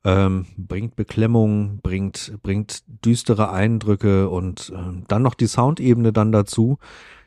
[0.05, 6.77] ähm, bringt Beklemmung, bringt, bringt düstere Eindrücke und äh, dann noch die Soundebene dann dazu.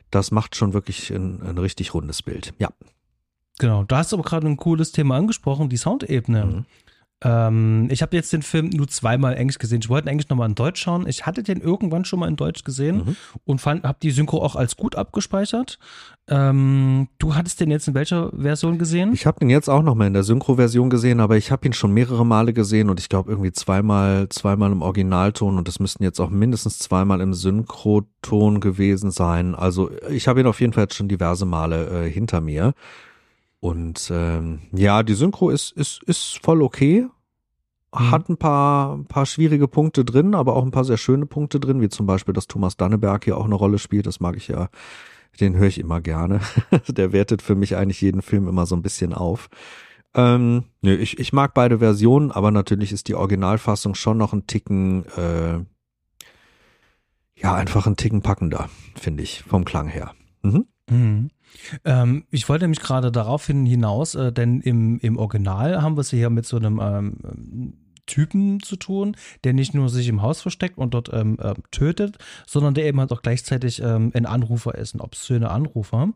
[0.09, 2.53] Das macht schon wirklich ein, ein richtig rundes Bild.
[2.57, 2.69] Ja.
[3.59, 6.45] Genau, da hast du aber gerade ein cooles Thema angesprochen, die Soundebene.
[6.45, 6.65] Mhm.
[7.21, 9.81] Ähm, ich habe jetzt den Film nur zweimal Englisch gesehen.
[9.81, 11.05] Ich wollte eigentlich nochmal in Deutsch schauen.
[11.07, 13.15] Ich hatte den irgendwann schon mal in Deutsch gesehen mhm.
[13.45, 15.79] und habe die Synchro auch als gut abgespeichert.
[16.29, 19.11] Ähm, du hattest den jetzt in welcher Version gesehen?
[19.13, 21.91] Ich habe den jetzt auch nochmal in der Synchro-Version gesehen, aber ich habe ihn schon
[21.91, 26.21] mehrere Male gesehen und ich glaube irgendwie zweimal, zweimal im Originalton und das müssten jetzt
[26.21, 29.55] auch mindestens zweimal im Synchroton gewesen sein.
[29.55, 32.73] Also ich habe ihn auf jeden Fall jetzt schon diverse Male äh, hinter mir.
[33.59, 37.07] Und ähm, ja, die Synchro ist, ist, ist voll okay.
[37.93, 38.11] Mhm.
[38.11, 41.59] Hat ein paar, ein paar schwierige Punkte drin, aber auch ein paar sehr schöne Punkte
[41.59, 44.05] drin, wie zum Beispiel, dass Thomas Danneberg hier auch eine Rolle spielt.
[44.05, 44.69] Das mag ich ja,
[45.39, 46.41] den höre ich immer gerne.
[46.87, 49.49] Der wertet für mich eigentlich jeden Film immer so ein bisschen auf.
[50.15, 54.47] Ähm, nö, ich, ich mag beide Versionen, aber natürlich ist die Originalfassung schon noch ein
[54.47, 55.59] Ticken, äh,
[57.35, 60.13] ja, einfach ein Ticken packender, finde ich, vom Klang her.
[60.41, 60.65] Mhm.
[60.89, 61.29] Mhm.
[61.85, 66.09] Ähm, ich wollte nämlich gerade darauf hinaus, äh, denn im, im Original haben wir es
[66.09, 67.73] hier mit so einem ähm,
[68.09, 72.17] Typen zu tun, der nicht nur sich im Haus versteckt und dort ähm, äh, tötet,
[72.47, 76.09] sondern der eben halt auch gleichzeitig ähm, ein Anrufer ist, ein obszöner Anrufer.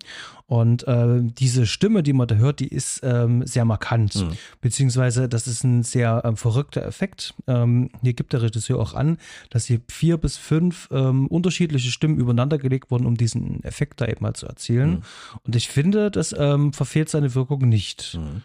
[0.47, 4.32] Und äh, diese Stimme, die man da hört, die ist ähm, sehr markant, mhm.
[4.60, 7.36] beziehungsweise das ist ein sehr ähm, verrückter Effekt.
[7.47, 9.17] Ähm, hier gibt der Regisseur auch an,
[9.51, 14.08] dass hier vier bis fünf ähm, unterschiedliche Stimmen übereinander gelegt wurden, um diesen Effekt da
[14.08, 14.89] eben mal zu erzielen.
[14.89, 15.01] Mhm.
[15.45, 18.17] Und ich finde, das verfehlt seine Wirkung nicht.
[18.17, 18.41] Mhm.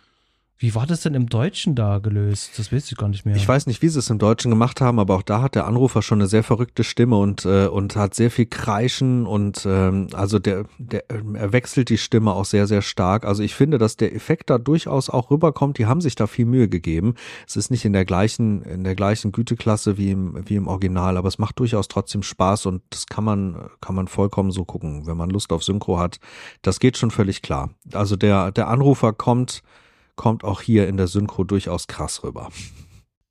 [0.61, 2.59] Wie war das denn im Deutschen da gelöst?
[2.59, 3.37] Das weiß ich gar nicht mehr.
[3.37, 5.69] Ich weiß nicht, wie sie es im Deutschen gemacht haben, aber auch da hat der
[5.69, 10.09] Anrufer schon eine sehr verrückte Stimme und äh, und hat sehr viel Kreischen und ähm,
[10.15, 13.25] also der der er wechselt die Stimme auch sehr sehr stark.
[13.25, 15.79] Also ich finde, dass der Effekt da durchaus auch rüberkommt.
[15.79, 17.15] Die haben sich da viel Mühe gegeben.
[17.47, 21.17] Es ist nicht in der gleichen in der gleichen Güteklasse wie im wie im Original,
[21.17, 25.07] aber es macht durchaus trotzdem Spaß und das kann man kann man vollkommen so gucken,
[25.07, 26.19] wenn man Lust auf Synchro hat.
[26.63, 27.71] Das geht schon völlig klar.
[27.93, 29.63] Also der der Anrufer kommt
[30.19, 32.51] kommt auch hier in der Synchro durchaus krass rüber.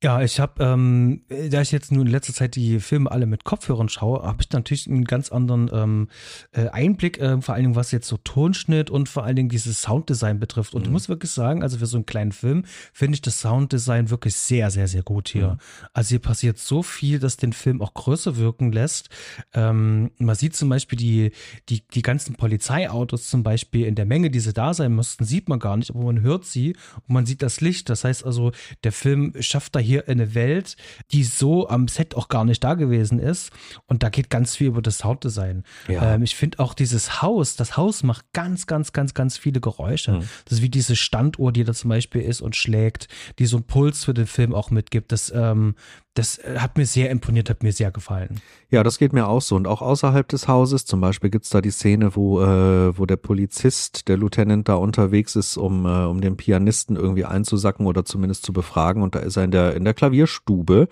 [0.00, 3.42] Ja, ich habe, ähm, da ich jetzt nur in letzter Zeit die Filme alle mit
[3.42, 6.08] Kopfhörern schaue, habe ich natürlich einen ganz anderen ähm,
[6.52, 9.82] äh, Einblick, äh, vor allen Dingen was jetzt so Tonschnitt und vor allen Dingen dieses
[9.82, 10.74] Sounddesign betrifft.
[10.74, 10.86] Und mhm.
[10.86, 14.36] ich muss wirklich sagen, also für so einen kleinen Film finde ich das Sounddesign wirklich
[14.36, 15.54] sehr, sehr, sehr gut hier.
[15.54, 15.88] Mhm.
[15.92, 19.08] Also hier passiert so viel, dass den Film auch größer wirken lässt.
[19.52, 21.32] Ähm, man sieht zum Beispiel die,
[21.68, 25.48] die, die ganzen Polizeiautos zum Beispiel in der Menge, die sie da sein müssten, sieht
[25.48, 26.76] man gar nicht, aber man hört sie
[27.08, 27.88] und man sieht das Licht.
[27.88, 28.52] Das heißt also,
[28.84, 30.76] der Film schafft da hier eine Welt,
[31.10, 33.50] die so am Set auch gar nicht da gewesen ist.
[33.86, 35.64] Und da geht ganz viel über das Sounddesign.
[35.88, 36.14] Ja.
[36.14, 40.12] Ähm, ich finde auch dieses Haus, das Haus macht ganz, ganz, ganz, ganz viele Geräusche.
[40.12, 40.28] Mhm.
[40.44, 43.66] Das ist wie diese Standuhr, die da zum Beispiel ist und schlägt, die so einen
[43.66, 45.10] Puls für den Film auch mitgibt.
[45.10, 45.74] Das ähm,
[46.18, 48.40] das äh, hat mir sehr imponiert, hat mir sehr gefallen.
[48.70, 49.56] Ja, das geht mir auch so.
[49.56, 53.16] Und auch außerhalb des Hauses, zum Beispiel gibt's da die Szene, wo, äh, wo der
[53.16, 58.44] Polizist, der Lieutenant da unterwegs ist, um, äh, um den Pianisten irgendwie einzusacken oder zumindest
[58.44, 59.02] zu befragen.
[59.02, 60.88] Und da ist er in der, in der Klavierstube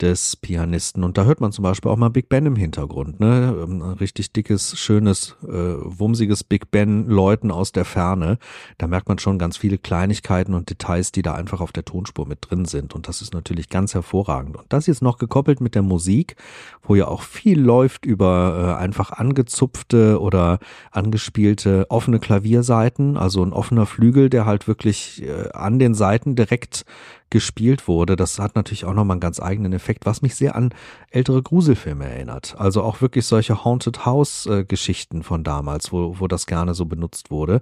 [0.00, 1.04] des Pianisten.
[1.04, 3.20] Und da hört man zum Beispiel auch mal Big Ben im Hintergrund.
[3.20, 3.56] Ne?
[3.62, 8.38] Ähm, ein richtig dickes, schönes, äh, wumsiges Big Ben läuten aus der Ferne.
[8.78, 12.26] Da merkt man schon ganz viele Kleinigkeiten und Details, die da einfach auf der Tonspur
[12.26, 12.94] mit drin sind.
[12.94, 14.56] Und das ist natürlich ganz hervorragend.
[14.56, 16.36] Und das jetzt noch gekoppelt mit der Musik,
[16.82, 20.58] wo ja auch viel läuft über äh, einfach angezupfte oder
[20.92, 26.84] angespielte offene Klavierseiten, also ein offener Flügel, der halt wirklich äh, an den Seiten direkt
[27.30, 28.16] gespielt wurde.
[28.16, 30.70] Das hat natürlich auch nochmal einen ganz eigenen Effekt, was mich sehr an
[31.10, 32.54] ältere Gruselfilme erinnert.
[32.58, 36.86] Also auch wirklich solche Haunted House äh, Geschichten von damals, wo, wo das gerne so
[36.86, 37.60] benutzt wurde.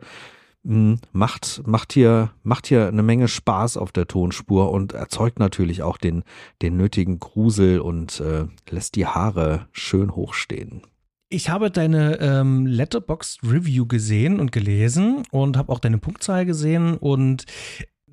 [0.67, 5.83] Hm, macht, macht hier, macht hier eine Menge Spaß auf der Tonspur und erzeugt natürlich
[5.83, 6.25] auch den,
[6.61, 10.83] den nötigen Grusel und äh, lässt die Haare schön hochstehen.
[11.29, 16.97] Ich habe deine ähm, Letterboxd Review gesehen und gelesen und habe auch deine Punktzahl gesehen
[16.97, 17.45] und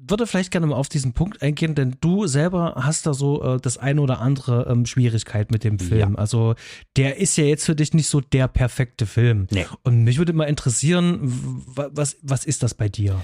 [0.08, 3.60] würde vielleicht gerne mal auf diesen Punkt eingehen, denn du selber hast da so äh,
[3.60, 6.14] das eine oder andere ähm, Schwierigkeit mit dem Film.
[6.14, 6.18] Ja.
[6.18, 6.56] Also
[6.98, 9.48] der ist ja jetzt für dich nicht so der perfekte Film.
[9.52, 9.66] Nee.
[9.84, 11.20] Und mich würde mal interessieren,
[11.66, 13.24] was, was ist das bei dir?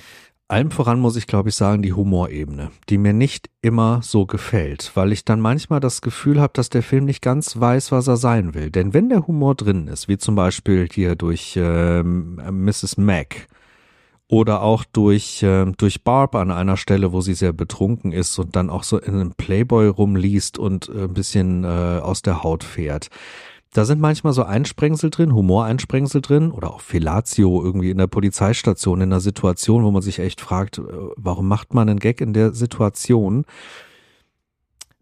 [0.50, 4.92] allem voran muss ich, glaube ich, sagen, die Humorebene, die mir nicht immer so gefällt,
[4.96, 8.18] weil ich dann manchmal das Gefühl habe, dass der Film nicht ganz weiß, was er
[8.18, 8.72] sein will.
[8.72, 12.98] Denn wenn der Humor drin ist, wie zum Beispiel hier durch ähm, Mrs.
[12.98, 13.48] Mac
[14.30, 18.56] oder auch durch, äh, durch Barb an einer Stelle, wo sie sehr betrunken ist und
[18.56, 22.64] dann auch so in einem Playboy rumliest und äh, ein bisschen äh, aus der Haut
[22.64, 23.10] fährt
[23.74, 29.02] da sind manchmal so Einsprengsel drin, Humoreinsprengsel drin oder auch Fellatio irgendwie in der Polizeistation
[29.02, 30.84] in einer Situation, wo man sich echt fragt, äh,
[31.16, 33.46] warum macht man einen Gag in der Situation?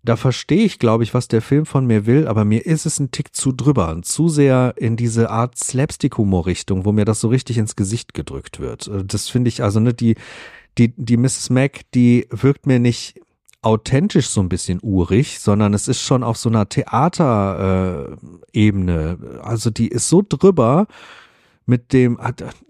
[0.07, 2.97] Da verstehe ich, glaube ich, was der Film von mir will, aber mir ist es
[2.97, 7.27] ein Tick zu drüber und zu sehr in diese Art Slapstick-Humor-Richtung, wo mir das so
[7.27, 8.87] richtig ins Gesicht gedrückt wird.
[8.87, 10.15] Äh, das finde ich, also ne, die,
[10.77, 11.49] die, die Mrs.
[11.49, 13.19] Mac, die wirkt mir nicht
[13.61, 18.17] authentisch so ein bisschen urig, sondern es ist schon auf so einer Theaterebene.
[18.53, 20.87] Äh, also die ist so drüber
[21.67, 22.17] mit dem,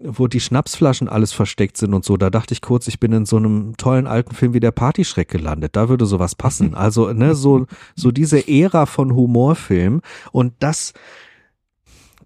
[0.00, 2.16] wo die Schnapsflaschen alles versteckt sind und so.
[2.16, 5.28] Da dachte ich kurz, ich bin in so einem tollen alten Film wie der Partyschreck
[5.28, 5.76] gelandet.
[5.76, 6.74] Da würde sowas passen.
[6.88, 10.00] Also, ne, so, so diese Ära von Humorfilm.
[10.32, 10.92] Und das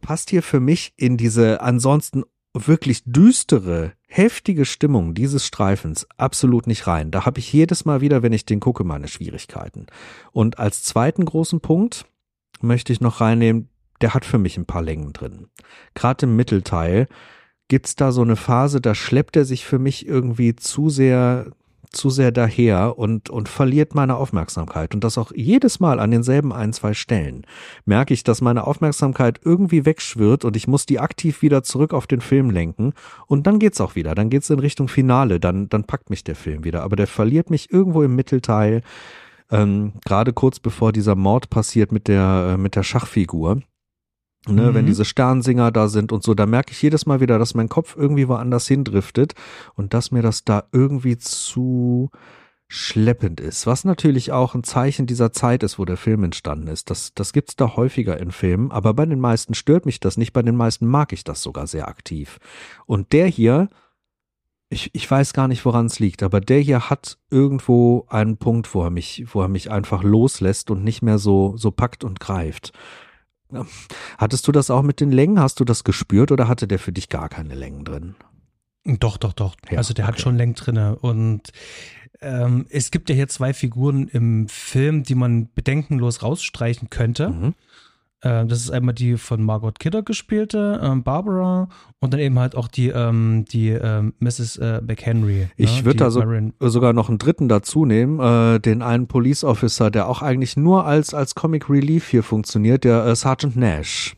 [0.00, 6.86] passt hier für mich in diese ansonsten wirklich düstere, heftige Stimmung dieses Streifens absolut nicht
[6.86, 7.10] rein.
[7.10, 9.86] Da habe ich jedes Mal wieder, wenn ich den gucke, meine Schwierigkeiten.
[10.32, 12.06] Und als zweiten großen Punkt
[12.60, 13.68] möchte ich noch reinnehmen,
[14.02, 15.48] der hat für mich ein paar Längen drin.
[15.94, 17.08] Gerade im Mittelteil
[17.68, 21.52] gibt's da so eine Phase, da schleppt er sich für mich irgendwie zu sehr
[21.92, 24.94] zu sehr daher und, und verliert meine Aufmerksamkeit.
[24.94, 27.46] Und das auch jedes Mal an denselben ein, zwei Stellen.
[27.84, 32.06] Merke ich, dass meine Aufmerksamkeit irgendwie wegschwirrt und ich muss die aktiv wieder zurück auf
[32.06, 32.94] den Film lenken.
[33.26, 34.14] Und dann geht's auch wieder.
[34.14, 35.38] Dann geht's in Richtung Finale.
[35.38, 36.82] Dann, dann packt mich der Film wieder.
[36.82, 38.80] Aber der verliert mich irgendwo im Mittelteil.
[39.50, 43.60] Ähm, gerade kurz bevor dieser Mord passiert mit der, äh, mit der Schachfigur.
[44.48, 44.74] Ne, mhm.
[44.74, 47.68] Wenn diese Sternsinger da sind und so, da merke ich jedes Mal wieder, dass mein
[47.68, 49.34] Kopf irgendwie woanders hindriftet
[49.74, 52.10] und dass mir das da irgendwie zu
[52.66, 53.66] schleppend ist.
[53.66, 56.90] Was natürlich auch ein Zeichen dieser Zeit ist, wo der Film entstanden ist.
[56.90, 60.32] Das, das gibt's da häufiger in Filmen, aber bei den meisten stört mich das nicht,
[60.32, 62.38] bei den meisten mag ich das sogar sehr aktiv.
[62.86, 63.68] Und der hier,
[64.70, 68.74] ich, ich weiß gar nicht, woran es liegt, aber der hier hat irgendwo einen Punkt,
[68.74, 72.20] wo er mich, wo er mich einfach loslässt und nicht mehr so, so packt und
[72.20, 72.72] greift.
[74.18, 75.40] Hattest du das auch mit den Längen?
[75.40, 78.14] Hast du das gespürt oder hatte der für dich gar keine Längen drin?
[78.84, 79.54] Doch, doch, doch.
[79.70, 80.14] Ja, also der okay.
[80.14, 81.52] hat schon Längen drinne und
[82.20, 87.30] ähm, es gibt ja hier zwei Figuren im Film, die man bedenkenlos rausstreichen könnte.
[87.30, 87.54] Mhm.
[88.22, 92.56] Äh, das ist einmal die von Margot Kidder gespielte, ähm, Barbara, und dann eben halt
[92.56, 94.56] auch die, ähm, die ähm, Mrs.
[94.56, 95.48] Äh, McHenry.
[95.56, 95.84] Ich ne?
[95.84, 96.22] würde da so,
[96.60, 100.86] sogar noch einen dritten dazu nehmen, äh, den einen Police Officer, der auch eigentlich nur
[100.86, 104.16] als, als Comic Relief hier funktioniert, der äh, Sergeant Nash.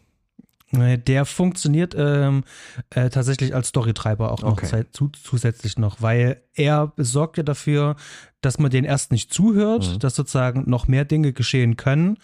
[0.76, 2.42] Der funktioniert ähm,
[2.90, 4.82] äh, tatsächlich als Storytreiber auch noch okay.
[4.90, 7.94] zu, zusätzlich noch, weil er sorgt ja dafür,
[8.40, 9.98] dass man den erst nicht zuhört, mhm.
[10.00, 12.18] dass sozusagen noch mehr Dinge geschehen können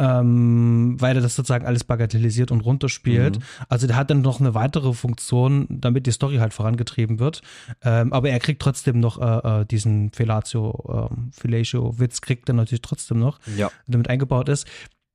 [0.00, 3.38] ähm, weil er das sozusagen alles bagatellisiert und runterspielt.
[3.38, 3.42] Mhm.
[3.68, 7.42] Also der hat dann noch eine weitere Funktion, damit die Story halt vorangetrieben wird.
[7.82, 12.80] Ähm, aber er kriegt trotzdem noch äh, äh, diesen Fellatio, ähm, Fellatio-Witz kriegt er natürlich
[12.80, 13.70] trotzdem noch, ja.
[13.86, 14.66] der mit eingebaut ist.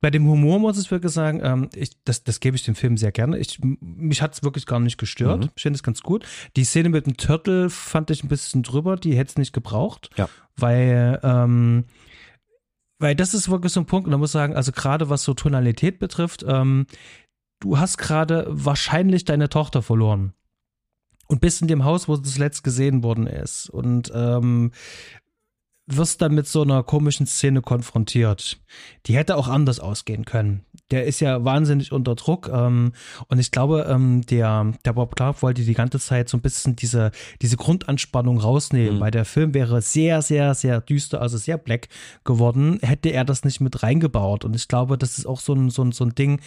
[0.02, 2.96] Bei dem Humor muss ich wirklich sagen, ähm, ich, das, das gebe ich dem Film
[2.96, 3.40] sehr gerne.
[3.40, 5.46] Ich, mich hat es wirklich gar nicht gestört.
[5.46, 5.50] Mhm.
[5.56, 6.26] Ich finde es ganz gut.
[6.56, 10.12] Die Szene mit dem Turtle fand ich ein bisschen drüber, die hätte es nicht gebraucht.
[10.16, 10.30] Ja.
[10.56, 11.86] Weil ähm,
[13.00, 15.24] weil das ist wirklich so ein Punkt, und da muss ich sagen, also gerade was
[15.24, 16.88] so Tonalität betrifft, ähm,
[17.60, 20.34] du hast gerade wahrscheinlich deine Tochter verloren.
[21.28, 23.68] Und bist in dem Haus, wo das letzt gesehen worden ist.
[23.70, 24.72] Und ähm,
[25.88, 28.60] wirst dann mit so einer komischen Szene konfrontiert.
[29.06, 30.66] Die hätte auch anders ausgehen können.
[30.92, 32.94] Der ist ja wahnsinnig unter Druck ähm,
[33.28, 36.76] und ich glaube, ähm, der, der Bob Clark wollte die ganze Zeit so ein bisschen
[36.76, 39.00] diese, diese Grundanspannung rausnehmen, mhm.
[39.00, 41.88] weil der Film wäre sehr, sehr, sehr düster, also sehr black
[42.24, 44.46] geworden, hätte er das nicht mit reingebaut.
[44.46, 46.40] Und ich glaube, das ist auch so ein, so ein, so ein Ding,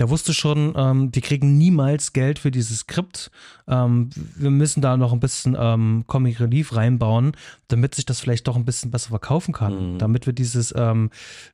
[0.00, 3.30] der wusste schon, ähm, die kriegen niemals Geld für dieses Skript.
[3.68, 7.32] Ähm, wir müssen da noch ein bisschen ähm, Comic Relief reinbauen,
[7.68, 9.92] damit sich das vielleicht doch ein bisschen besser verkaufen kann.
[9.92, 9.98] Mhm.
[9.98, 11.10] Damit wir dieses, ähm,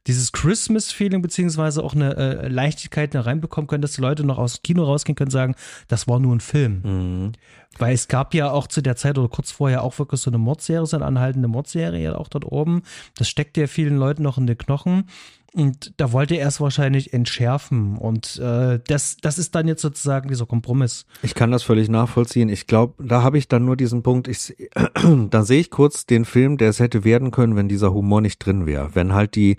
[0.06, 4.61] dieses Christmas-Feeling beziehungsweise auch eine äh, Leichtigkeit da reinbekommen können, dass die Leute noch aus
[4.61, 5.56] dem Kino rausgehen können und sagen,
[5.88, 6.82] das war nur ein Film.
[6.85, 7.32] Mhm.
[7.78, 10.38] Weil es gab ja auch zu der Zeit oder kurz vorher auch wirklich so eine
[10.38, 12.82] Mordserie, so eine anhaltende Mordserie auch dort oben.
[13.16, 15.09] Das steckt ja vielen Leuten noch in den Knochen.
[15.57, 17.97] Und da wollte er es wahrscheinlich entschärfen.
[17.97, 21.07] Und äh, das, das ist dann jetzt sozusagen dieser Kompromiss.
[21.23, 22.50] Ich kann das völlig nachvollziehen.
[22.50, 24.54] Ich glaube, da habe ich dann nur diesen Punkt, ich,
[25.31, 28.38] da sehe ich kurz den Film, der es hätte werden können, wenn dieser Humor nicht
[28.38, 28.94] drin wäre.
[28.94, 29.57] Wenn halt die,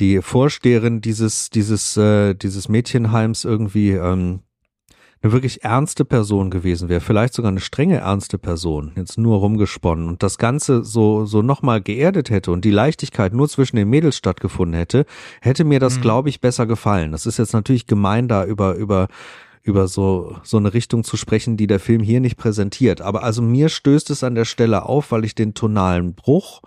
[0.00, 4.40] die Vorsteherin dieses, dieses, äh, dieses Mädchenheims irgendwie ähm,
[5.22, 10.08] eine wirklich ernste Person gewesen wäre, vielleicht sogar eine strenge ernste Person, jetzt nur rumgesponnen
[10.08, 14.16] und das Ganze so, so nochmal geerdet hätte und die Leichtigkeit nur zwischen den Mädels
[14.16, 15.04] stattgefunden hätte,
[15.42, 16.02] hätte mir das, mhm.
[16.02, 17.12] glaube ich, besser gefallen.
[17.12, 19.08] Das ist jetzt natürlich gemein, da über, über,
[19.62, 23.02] über so, so eine Richtung zu sprechen, die der Film hier nicht präsentiert.
[23.02, 26.62] Aber also mir stößt es an der Stelle auf, weil ich den tonalen Bruch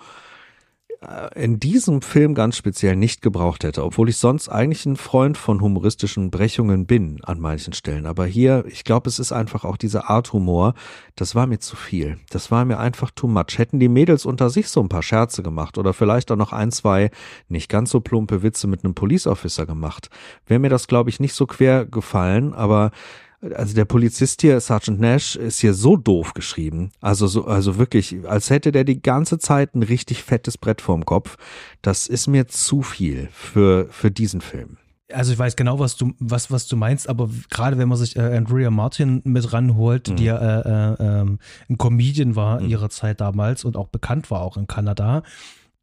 [1.36, 5.62] in diesem Film ganz speziell nicht gebraucht hätte, obwohl ich sonst eigentlich ein Freund von
[5.62, 8.06] humoristischen Brechungen bin an manchen Stellen.
[8.06, 10.74] Aber hier, ich glaube, es ist einfach auch diese Art Humor,
[11.16, 12.18] das war mir zu viel.
[12.30, 13.58] Das war mir einfach too much.
[13.58, 16.72] Hätten die Mädels unter sich so ein paar Scherze gemacht oder vielleicht auch noch ein,
[16.72, 17.12] zwei
[17.47, 20.10] nicht ganz so plumpe Witze mit einem Police Officer gemacht,
[20.47, 22.91] wäre mir das, glaube ich, nicht so quer gefallen, aber
[23.55, 26.91] also der Polizist hier, Sergeant Nash, ist hier so doof geschrieben.
[27.01, 31.05] Also so, also wirklich, als hätte der die ganze Zeit ein richtig fettes Brett vorm
[31.05, 31.37] Kopf.
[31.81, 34.77] Das ist mir zu viel für, für diesen Film.
[35.11, 38.15] Also ich weiß genau, was du, was, was du meinst, aber gerade wenn man sich
[38.15, 40.15] äh, Andrea Martin mit ranholt, mhm.
[40.15, 41.39] die ja äh, äh, ähm,
[41.69, 42.69] ein Comedian war mhm.
[42.69, 45.21] ihrer Zeit damals und auch bekannt war auch in Kanada,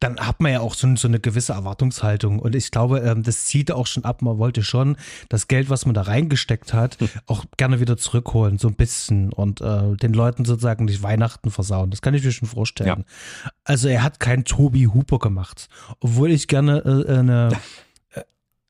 [0.01, 2.39] dann hat man ja auch so, so eine gewisse Erwartungshaltung.
[2.39, 4.23] Und ich glaube, ähm, das zieht auch schon ab.
[4.23, 4.97] Man wollte schon
[5.29, 7.07] das Geld, was man da reingesteckt hat, hm.
[7.27, 9.31] auch gerne wieder zurückholen, so ein bisschen.
[9.31, 11.91] Und äh, den Leuten sozusagen die Weihnachten versauen.
[11.91, 13.05] Das kann ich mir schon vorstellen.
[13.05, 13.51] Ja.
[13.63, 15.69] Also er hat keinen Toby Hooper gemacht.
[15.99, 17.49] Obwohl ich gerne äh, eine.
[17.49, 17.55] Äh,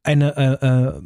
[0.04, 1.02] eine äh, äh,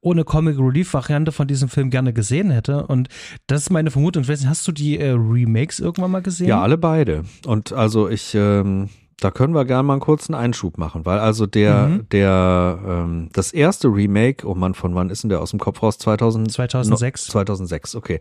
[0.00, 3.08] ohne Comic Relief Variante von diesem Film gerne gesehen hätte und
[3.48, 4.22] das ist meine Vermutung.
[4.22, 6.46] Ich weiß nicht, hast du die äh, Remakes irgendwann mal gesehen?
[6.46, 7.24] Ja, alle beide.
[7.44, 8.88] Und also ich ähm,
[9.20, 12.08] da können wir gerne mal einen kurzen Einschub machen, weil also der, mhm.
[12.10, 15.82] der, ähm, das erste Remake, oh Mann, von wann ist denn der aus dem Kopf
[15.82, 15.98] raus?
[15.98, 17.28] 2000, 2006.
[17.28, 18.20] No, 2006, okay.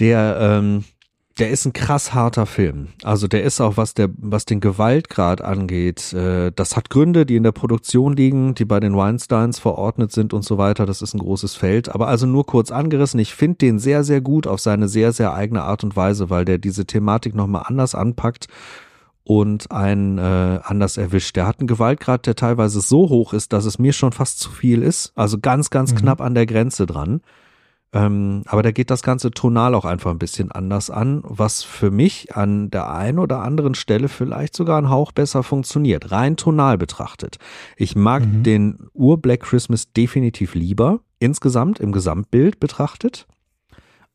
[0.00, 0.84] Der, ähm,
[1.38, 2.88] der ist ein krass harter Film.
[3.02, 7.36] Also der ist auch, was der, was den Gewaltgrad angeht, äh, das hat Gründe, die
[7.36, 10.86] in der Produktion liegen, die bei den Weinsteins verordnet sind und so weiter.
[10.86, 11.88] Das ist ein großes Feld.
[11.88, 13.18] Aber also nur kurz angerissen.
[13.18, 16.44] Ich finde den sehr, sehr gut auf seine sehr, sehr eigene Art und Weise, weil
[16.44, 18.48] der diese Thematik nochmal anders anpackt
[19.24, 21.36] und einen äh, anders erwischt.
[21.36, 24.50] Der hat einen Gewaltgrad, der teilweise so hoch ist, dass es mir schon fast zu
[24.50, 25.12] viel ist.
[25.16, 25.96] Also ganz, ganz mhm.
[25.96, 27.22] knapp an der Grenze dran.
[27.94, 31.92] Ähm, aber der geht das Ganze tonal auch einfach ein bisschen anders an, was für
[31.92, 36.76] mich an der einen oder anderen Stelle vielleicht sogar ein Hauch besser funktioniert, rein tonal
[36.76, 37.38] betrachtet.
[37.76, 38.42] Ich mag mhm.
[38.42, 43.26] den Ur-Black Christmas definitiv lieber, insgesamt im Gesamtbild betrachtet.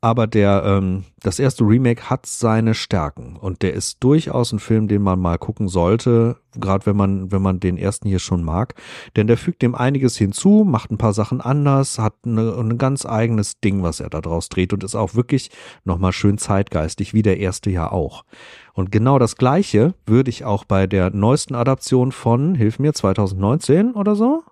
[0.01, 4.87] Aber der, ähm, das erste Remake hat seine Stärken und der ist durchaus ein Film,
[4.87, 8.75] den man mal gucken sollte, gerade wenn man, wenn man den ersten hier schon mag.
[9.17, 13.05] Denn der fügt dem einiges hinzu, macht ein paar Sachen anders, hat eine, ein ganz
[13.05, 15.51] eigenes Ding, was er da draus dreht und ist auch wirklich
[15.83, 18.23] nochmal schön zeitgeistig, wie der erste ja auch.
[18.73, 23.95] Und genau das Gleiche würde ich auch bei der neuesten Adaption von, hilf mir, 2019
[23.95, 24.43] oder so?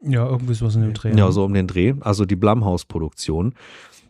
[0.00, 1.14] Ja, irgendwie sowas in dem Dreh.
[1.14, 1.92] Ja, so um den Dreh.
[2.00, 3.52] Also die Blumhouse-Produktion.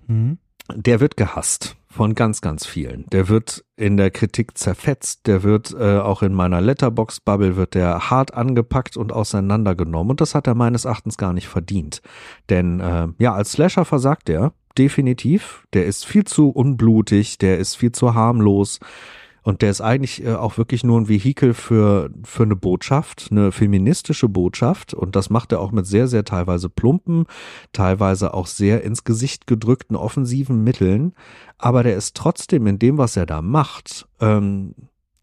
[0.07, 0.39] Mhm
[0.75, 3.07] der wird gehasst von ganz, ganz vielen.
[3.11, 8.11] Der wird in der Kritik zerfetzt, der wird äh, auch in meiner Letterbox-Bubble wird der
[8.11, 12.03] hart angepackt und auseinandergenommen und das hat er meines Erachtens gar nicht verdient.
[12.51, 15.65] Denn äh, ja, als Slasher versagt er definitiv.
[15.73, 18.79] Der ist viel zu unblutig, der ist viel zu harmlos.
[19.49, 23.51] Und der ist eigentlich äh, auch wirklich nur ein Vehikel für, für eine Botschaft, eine
[23.51, 24.93] feministische Botschaft.
[24.93, 27.25] Und das macht er auch mit sehr, sehr teilweise plumpen,
[27.73, 31.15] teilweise auch sehr ins Gesicht gedrückten offensiven Mitteln.
[31.57, 34.75] Aber der ist trotzdem in dem, was er da macht, ähm,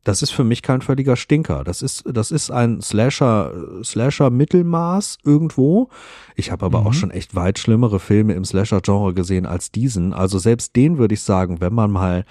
[0.04, 1.64] das ist für mich kein völliger Stinker.
[1.64, 3.52] Das ist, das ist ein Slasher,
[3.84, 5.90] Slasher Mittelmaß irgendwo.
[6.36, 6.88] Ich habe aber mhm.
[6.88, 10.14] auch schon echt weit schlimmere Filme im Slasher-Genre gesehen als diesen.
[10.14, 12.26] Also selbst den würde ich sagen, wenn man mal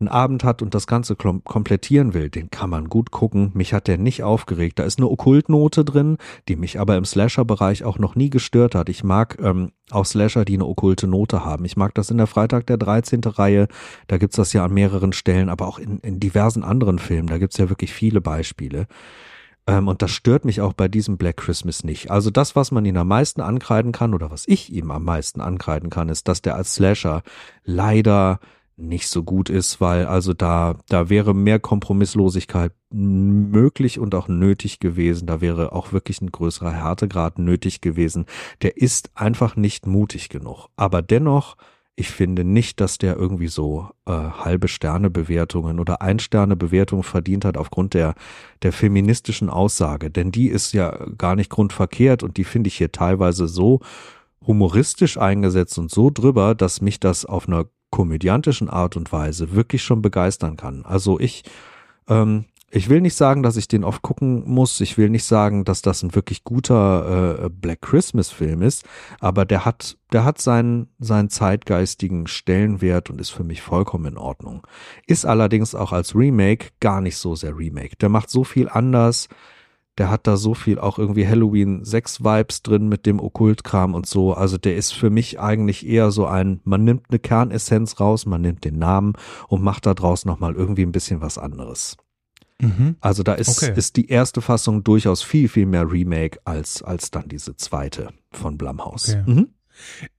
[0.00, 3.50] einen Abend hat und das Ganze komplettieren will, den kann man gut gucken.
[3.54, 4.78] Mich hat der nicht aufgeregt.
[4.78, 6.18] Da ist eine Okkultnote drin,
[6.48, 8.88] die mich aber im Slasher-Bereich auch noch nie gestört hat.
[8.88, 11.64] Ich mag ähm, auch Slasher, die eine okkulte Note haben.
[11.64, 13.20] Ich mag das in der Freitag der 13.
[13.24, 13.68] Reihe.
[14.06, 17.28] Da gibt's das ja an mehreren Stellen, aber auch in, in diversen anderen Filmen.
[17.28, 18.86] Da gibt's ja wirklich viele Beispiele
[19.68, 22.10] ähm, und das stört mich auch bei diesem Black Christmas nicht.
[22.10, 25.40] Also das, was man ihn am meisten ankreiden kann oder was ich ihm am meisten
[25.40, 27.22] ankreiden kann, ist, dass der als Slasher
[27.64, 28.40] leider
[28.78, 34.78] nicht so gut ist, weil also da, da wäre mehr Kompromisslosigkeit möglich und auch nötig
[34.78, 35.26] gewesen.
[35.26, 38.26] Da wäre auch wirklich ein größerer Härtegrad nötig gewesen.
[38.62, 40.68] Der ist einfach nicht mutig genug.
[40.76, 41.56] Aber dennoch,
[41.96, 47.02] ich finde nicht, dass der irgendwie so äh, halbe Sterne Bewertungen oder ein Sterne Bewertung
[47.02, 48.14] verdient hat aufgrund der,
[48.62, 50.08] der feministischen Aussage.
[50.08, 53.80] Denn die ist ja gar nicht grundverkehrt und die finde ich hier teilweise so
[54.46, 59.82] humoristisch eingesetzt und so drüber, dass mich das auf einer komödiantischen Art und Weise wirklich
[59.82, 60.84] schon begeistern kann.
[60.84, 61.44] Also ich,
[62.08, 64.82] ähm, Ich will nicht sagen, dass ich den oft gucken muss.
[64.82, 68.84] Ich will nicht sagen, dass das ein wirklich guter äh, Black Christmas Film ist.
[69.20, 74.18] Aber der hat, der hat seinen, seinen zeitgeistigen Stellenwert und ist für mich vollkommen in
[74.18, 74.66] Ordnung.
[75.06, 77.96] Ist allerdings auch als Remake gar nicht so sehr Remake.
[77.96, 79.28] Der macht so viel anders.
[79.98, 84.06] Der hat da so viel auch irgendwie Halloween 6 Vibes drin mit dem Okkultkram und
[84.06, 84.32] so.
[84.32, 88.40] Also der ist für mich eigentlich eher so ein, man nimmt eine Kernessenz raus, man
[88.40, 89.14] nimmt den Namen
[89.48, 91.96] und macht da draus nochmal irgendwie ein bisschen was anderes.
[92.60, 92.96] Mhm.
[93.00, 93.72] Also da ist, okay.
[93.76, 98.56] ist die erste Fassung durchaus viel, viel mehr Remake als, als dann diese zweite von
[98.56, 99.10] Blumhouse.
[99.10, 99.30] Okay.
[99.30, 99.48] Mhm.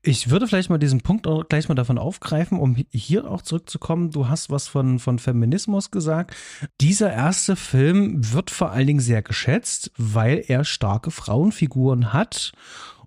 [0.02, 4.12] Ich würde vielleicht mal diesen Punkt gleich mal davon aufgreifen, um hier auch zurückzukommen.
[4.12, 6.36] Du hast was von, von Feminismus gesagt.
[6.82, 12.54] Dieser erste Film wird vor allen Dingen sehr geschätzt, weil er starke Frauenfiguren hat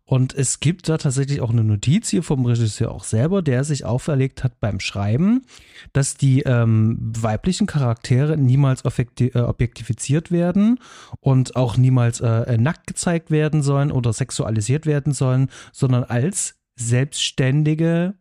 [0.05, 3.85] und es gibt da tatsächlich auch eine Notiz hier vom Regisseur auch selber, der sich
[3.85, 5.47] auferlegt hat beim Schreiben,
[5.93, 10.81] dass die ähm, weiblichen Charaktere niemals äh, objektifiziert werden
[11.21, 18.15] und auch niemals äh, nackt gezeigt werden sollen oder sexualisiert werden sollen, sondern als selbstständige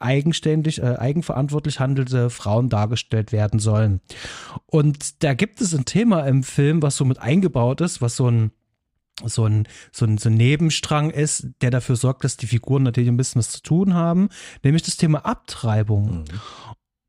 [0.00, 4.00] eigenständig, äh, eigenverantwortlich handelte Frauen dargestellt werden sollen.
[4.66, 8.28] Und da gibt es ein Thema im Film, was so mit eingebaut ist, was so
[8.28, 8.50] ein
[9.24, 13.08] so ein, so, ein, so ein Nebenstrang ist, der dafür sorgt, dass die Figuren natürlich
[13.08, 14.28] ein bisschen was zu tun haben,
[14.62, 16.20] nämlich das Thema Abtreibung.
[16.20, 16.24] Mhm.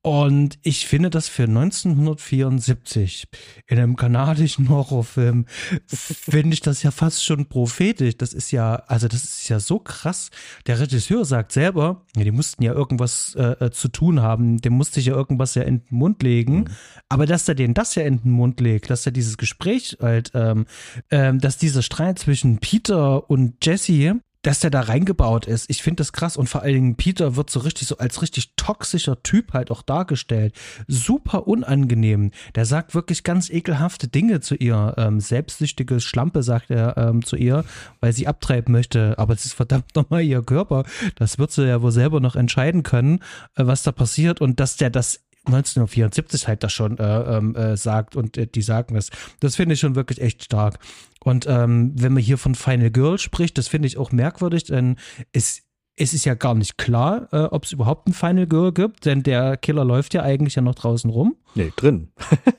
[0.04, 3.28] Und ich finde das für 1974
[3.68, 5.46] in einem kanadischen Horrorfilm,
[5.88, 8.18] finde ich das ja fast schon prophetisch.
[8.18, 10.32] Das ist ja, also das ist ja so krass.
[10.66, 14.74] Der Regisseur sagt selber, ja, die mussten ja irgendwas äh, äh zu tun haben, dem
[14.74, 16.62] musste ich ja irgendwas ja in den Mund legen.
[16.62, 16.66] Mhm.
[17.08, 20.32] Aber dass er denen das ja in den Mund legt, dass er dieses Gespräch halt,
[20.34, 20.66] ähm,
[21.12, 25.70] ähm, dass dieser Streit zwischen Peter und Jesse, dass der da reingebaut ist.
[25.70, 28.56] Ich finde das krass und vor allen Dingen Peter wird so richtig so als richtig
[28.56, 30.56] toxischer Typ halt auch dargestellt.
[30.88, 32.32] Super unangenehm.
[32.56, 34.96] Der sagt wirklich ganz ekelhafte Dinge zu ihr.
[34.98, 37.66] Ähm, selbstsüchtige Schlampe sagt er ähm, zu ihr,
[38.00, 39.18] weil sie abtreiben möchte.
[39.18, 40.86] Aber es ist verdammt nochmal ihr Körper.
[41.16, 43.20] Das wird sie ja wohl selber noch entscheiden können,
[43.56, 47.76] äh, was da passiert und dass der das 1974 halt das schon äh, ähm, äh,
[47.76, 49.10] sagt und äh, die sagen es.
[49.40, 50.80] Das finde ich schon wirklich echt stark.
[51.24, 54.98] Und ähm, wenn man hier von Final Girl spricht, das finde ich auch merkwürdig, denn
[55.32, 55.64] es,
[55.96, 59.24] es ist ja gar nicht klar, äh, ob es überhaupt ein Final Girl gibt, denn
[59.24, 61.36] der Killer läuft ja eigentlich ja noch draußen rum.
[61.56, 62.10] Nee, drin.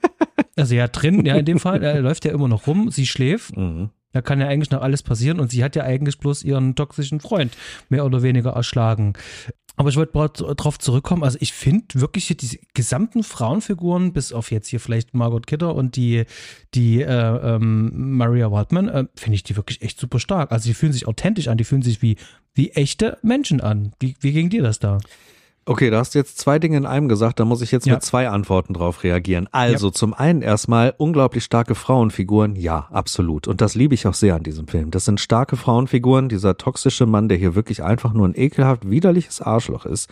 [0.57, 3.57] also ja, drin, ja, in dem Fall, er läuft ja immer noch rum, sie schläft.
[3.57, 3.91] Mhm.
[4.12, 7.20] Da kann ja eigentlich noch alles passieren und sie hat ja eigentlich bloß ihren toxischen
[7.20, 7.57] Freund
[7.89, 9.14] mehr oder weniger erschlagen.
[9.77, 11.25] Aber ich wollte darauf zurückkommen.
[11.25, 15.75] Also ich finde wirklich hier die gesamten Frauenfiguren, bis auf jetzt hier vielleicht Margot Kidder
[15.75, 16.25] und die,
[16.75, 20.53] die äh, ähm, Maria Waldman, äh, finde ich die wirklich echt super stark.
[20.53, 22.16] Also die fühlen sich authentisch an, die fühlen sich wie,
[22.55, 23.93] wie echte Menschen an.
[23.99, 24.99] Wie, wie ging dir das da?
[25.65, 27.95] Okay, da hast du jetzt zwei Dinge in einem gesagt, da muss ich jetzt ja.
[27.95, 29.49] mit zwei Antworten drauf reagieren.
[29.53, 29.93] Also ja.
[29.93, 33.47] zum einen erstmal unglaublich starke Frauenfiguren, ja, absolut.
[33.47, 34.91] Und das liebe ich auch sehr an diesem Film.
[34.91, 39.41] Das sind starke Frauenfiguren, dieser toxische Mann, der hier wirklich einfach nur ein ekelhaft widerliches
[39.41, 40.11] Arschloch ist.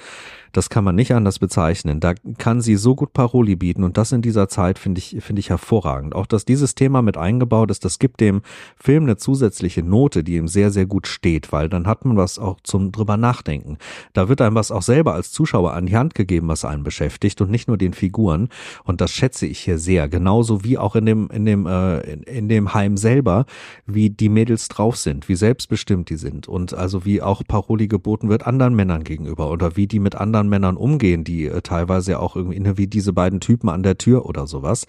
[0.52, 2.00] Das kann man nicht anders bezeichnen.
[2.00, 5.40] Da kann sie so gut Paroli bieten und das in dieser Zeit finde ich, finde
[5.40, 6.14] ich hervorragend.
[6.14, 8.42] Auch, dass dieses Thema mit eingebaut ist, das gibt dem
[8.76, 12.38] Film eine zusätzliche Note, die ihm sehr, sehr gut steht, weil dann hat man was
[12.38, 13.78] auch zum drüber nachdenken.
[14.12, 17.40] Da wird einem was auch selber als Zuschauer an die Hand gegeben, was einen beschäftigt
[17.40, 18.48] und nicht nur den Figuren.
[18.84, 20.08] Und das schätze ich hier sehr.
[20.08, 23.46] Genauso wie auch in dem, in dem, äh, in, in dem Heim selber,
[23.86, 28.28] wie die Mädels drauf sind, wie selbstbestimmt die sind und also wie auch Paroli geboten
[28.28, 32.18] wird anderen Männern gegenüber oder wie die mit anderen anderen Männern umgehen, die äh, teilweise
[32.18, 34.86] auch irgendwie ne, wie diese beiden Typen an der Tür oder sowas.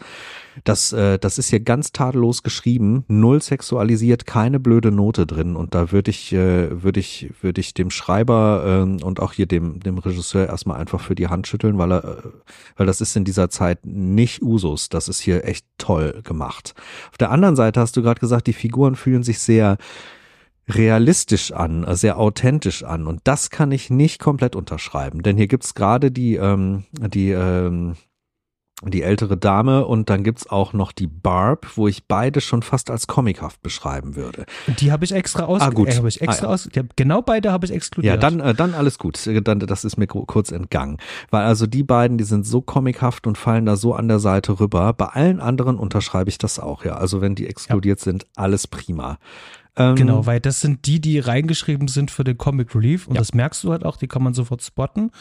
[0.63, 5.55] Das, äh, das ist hier ganz tadellos geschrieben, null sexualisiert, keine blöde Note drin.
[5.55, 9.45] Und da würde ich, äh, würde ich, würde ich dem Schreiber äh, und auch hier
[9.45, 12.21] dem, dem Regisseur erstmal einfach für die Hand schütteln, weil er, äh,
[12.77, 14.89] weil das ist in dieser Zeit nicht Usus.
[14.89, 16.73] Das ist hier echt toll gemacht.
[17.11, 19.77] Auf der anderen Seite hast du gerade gesagt, die Figuren fühlen sich sehr
[20.75, 23.07] realistisch an, äh, sehr authentisch an.
[23.07, 25.23] Und das kann ich nicht komplett unterschreiben.
[25.23, 27.95] Denn hier gibt's gerade die, ähm, die, ähm,
[28.83, 32.89] die ältere Dame und dann gibt's auch noch die Barb, wo ich beide schon fast
[32.89, 34.45] als comichaft beschreiben würde.
[34.79, 35.61] Die habe ich extra aus.
[35.61, 35.89] Ah, gut.
[35.89, 36.53] Äh, ich extra ah, ja.
[36.53, 38.15] aus genau beide habe ich exkludiert.
[38.15, 39.19] Ja, dann, äh, dann alles gut.
[39.43, 40.97] Dann, das ist mir kurz entgangen.
[41.29, 44.59] Weil also die beiden, die sind so comichaft und fallen da so an der Seite
[44.59, 44.93] rüber.
[44.93, 46.95] Bei allen anderen unterschreibe ich das auch, ja.
[46.95, 48.05] Also wenn die exkludiert ja.
[48.05, 49.19] sind, alles prima.
[49.77, 53.21] Ähm, genau, weil das sind die, die reingeschrieben sind für den Comic Relief und ja.
[53.21, 55.11] das merkst du halt auch, die kann man sofort spotten.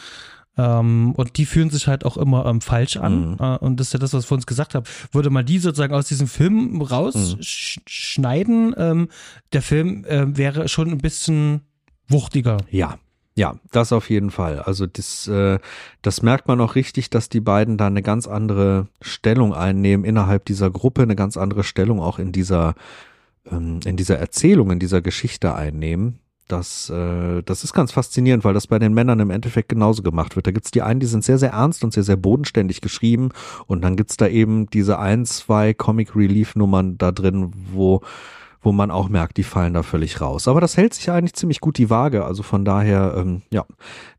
[0.57, 3.31] Ähm, und die fühlen sich halt auch immer ähm, falsch an.
[3.31, 3.37] Mhm.
[3.39, 4.87] Äh, und das ist ja das, was ich vorhin gesagt habe.
[5.13, 8.75] Würde man die sozusagen aus diesem Film rausschneiden, mhm.
[8.77, 9.07] ähm,
[9.53, 11.61] der Film äh, wäre schon ein bisschen
[12.09, 12.57] wuchtiger.
[12.69, 12.97] Ja,
[13.35, 14.59] Ja, das auf jeden Fall.
[14.59, 15.57] Also das, äh,
[16.01, 20.43] das merkt man auch richtig, dass die beiden da eine ganz andere Stellung einnehmen innerhalb
[20.45, 22.75] dieser Gruppe, eine ganz andere Stellung auch in dieser,
[23.49, 26.19] ähm, in dieser Erzählung, in dieser Geschichte einnehmen.
[26.47, 30.35] Das, äh, das ist ganz faszinierend, weil das bei den Männern im Endeffekt genauso gemacht
[30.35, 30.47] wird.
[30.47, 33.29] Da gibt's die einen, die sind sehr, sehr ernst und sehr, sehr bodenständig geschrieben.
[33.67, 38.01] Und dann gibt's da eben diese ein, zwei Comic Relief Nummern da drin, wo
[38.61, 40.47] wo man auch merkt, die fallen da völlig raus.
[40.47, 42.25] Aber das hält sich eigentlich ziemlich gut die Waage.
[42.25, 43.65] Also von daher, ähm, ja,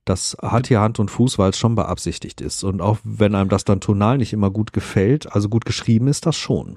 [0.04, 2.64] das hat hier Hand und Fuß, weil es schon beabsichtigt ist.
[2.64, 6.26] Und auch wenn einem das dann tonal nicht immer gut gefällt, also gut geschrieben ist
[6.26, 6.76] das schon.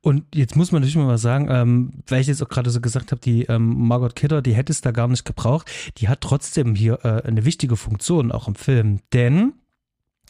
[0.00, 3.12] Und jetzt muss man natürlich mal sagen, ähm, weil ich jetzt auch gerade so gesagt
[3.12, 5.70] habe, die ähm, Margot Kidder, die hätte es da gar nicht gebraucht.
[5.98, 9.54] Die hat trotzdem hier äh, eine wichtige Funktion auch im Film, denn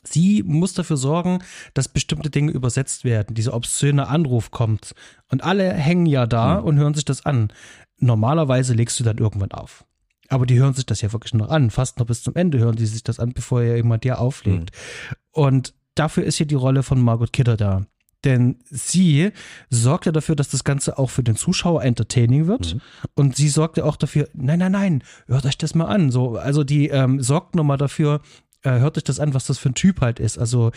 [0.09, 1.41] Sie muss dafür sorgen,
[1.75, 3.35] dass bestimmte Dinge übersetzt werden.
[3.35, 4.95] Dieser obszöne Anruf kommt
[5.29, 6.67] und alle hängen ja da mhm.
[6.67, 7.53] und hören sich das an.
[7.99, 9.85] Normalerweise legst du dann irgendwann auf.
[10.29, 11.71] Aber die hören sich das ja wirklich noch an.
[11.71, 14.71] Fast noch bis zum Ende hören die sich das an, bevor ja jemand dir auflegt.
[14.71, 15.17] Mhm.
[15.31, 17.87] Und dafür ist hier die Rolle von Margot Kidder da.
[18.27, 19.31] Denn sie
[19.71, 22.75] sorgt ja dafür, dass das Ganze auch für den Zuschauer entertaining wird.
[22.75, 22.81] Mhm.
[23.15, 26.11] Und sie sorgt ja auch dafür, nein, nein, nein, hört euch das mal an.
[26.11, 28.21] So, also die ähm, sorgt nochmal dafür,
[28.63, 30.39] äh, hört euch das an, was das für ein Typ halt ist.
[30.39, 30.73] Also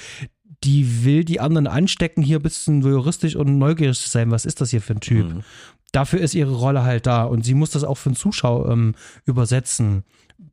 [0.64, 4.30] die will die anderen anstecken, hier ein bisschen juristisch und neugierig zu sein.
[4.30, 5.34] Was ist das hier für ein Typ?
[5.34, 5.44] Mhm.
[5.92, 8.94] Dafür ist ihre Rolle halt da und sie muss das auch für den Zuschauer ähm,
[9.26, 10.04] übersetzen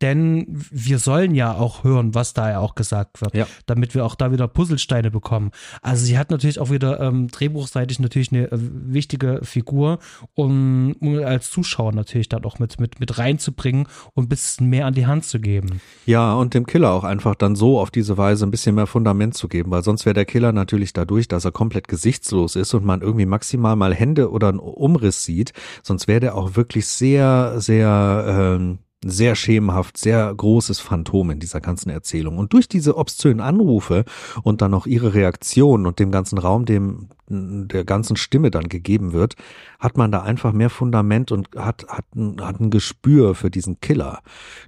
[0.02, 3.46] denn wir sollen ja auch hören, was da ja auch gesagt wird, ja.
[3.66, 5.52] damit wir auch da wieder Puzzlesteine bekommen.
[5.80, 9.98] Also sie hat natürlich auch wieder ähm, drehbuchseitig natürlich eine äh, wichtige Figur,
[10.34, 14.86] um, um, als Zuschauer natürlich dann auch mit, mit, mit reinzubringen und ein bisschen mehr
[14.86, 15.80] an die Hand zu geben.
[16.04, 19.34] Ja, und dem Killer auch einfach dann so auf diese Weise ein bisschen mehr Fundament
[19.34, 22.84] zu geben, weil sonst wäre der Killer natürlich dadurch, dass er komplett gesichtslos ist und
[22.84, 27.60] man irgendwie maximal mal Hände oder einen Umriss sieht, sonst wäre der auch wirklich sehr,
[27.60, 28.78] sehr ähm,
[29.08, 32.38] sehr schemenhaft, sehr großes Phantom in dieser ganzen Erzählung.
[32.38, 34.04] Und durch diese obszönen Anrufe
[34.42, 39.12] und dann noch ihre Reaktion und dem ganzen Raum, dem der ganzen Stimme dann gegeben
[39.12, 39.34] wird,
[39.78, 43.80] hat man da einfach mehr Fundament und hat, hat, ein, hat ein Gespür für diesen
[43.80, 44.20] Killer.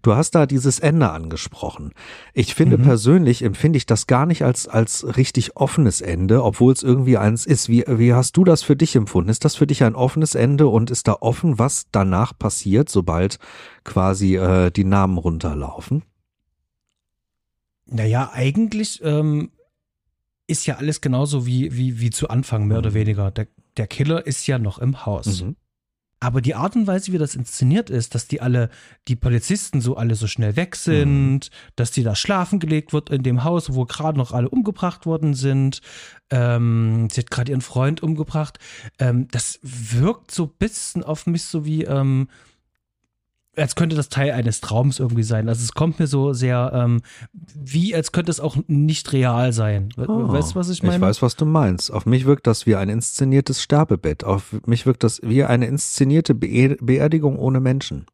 [0.03, 1.93] Du hast da dieses Ende angesprochen.
[2.35, 2.83] Ich finde mhm.
[2.83, 7.47] persönlich empfinde ich das gar nicht als, als richtig offenes Ende, obwohl es irgendwie eins
[7.47, 7.69] ist.
[7.69, 9.31] Wie, wie hast du das für dich empfunden?
[9.31, 13.39] Ist das für dich ein offenes Ende und ist da offen, was danach passiert, sobald
[13.85, 16.03] quasi äh, die Namen runterlaufen?
[17.87, 19.51] Naja, eigentlich ähm,
[20.49, 22.87] ist ja alles genauso wie, wie, wie zu Anfang, mehr mhm.
[22.87, 23.31] oder weniger.
[23.31, 23.47] Der,
[23.77, 25.43] der Killer ist ja noch im Haus.
[25.43, 25.57] Mhm.
[26.21, 28.71] Aber die Art und Weise, wie das inszeniert ist, dass die alle,
[29.07, 31.51] die Polizisten so alle so schnell weg sind, mhm.
[31.77, 35.35] dass die da schlafen gelegt wird in dem Haus, wo gerade noch alle umgebracht worden
[35.35, 35.81] sind.
[36.31, 38.59] Ähm, sie hat gerade ihren Freund umgebracht.
[38.99, 42.29] Ähm, das wirkt so ein bisschen auf mich so wie, ähm,
[43.59, 45.49] als könnte das Teil eines Traums irgendwie sein.
[45.49, 47.01] Also es kommt mir so sehr, ähm,
[47.55, 49.91] wie als könnte es auch nicht real sein.
[49.97, 50.97] Oh, weißt du, was ich meine?
[50.97, 51.93] Ich weiß, was du meinst.
[51.93, 54.25] Auf mich wirkt das wie ein inszeniertes Sterbebett.
[54.25, 58.07] Auf mich wirkt das wie eine inszenierte Beerdigung ohne Menschen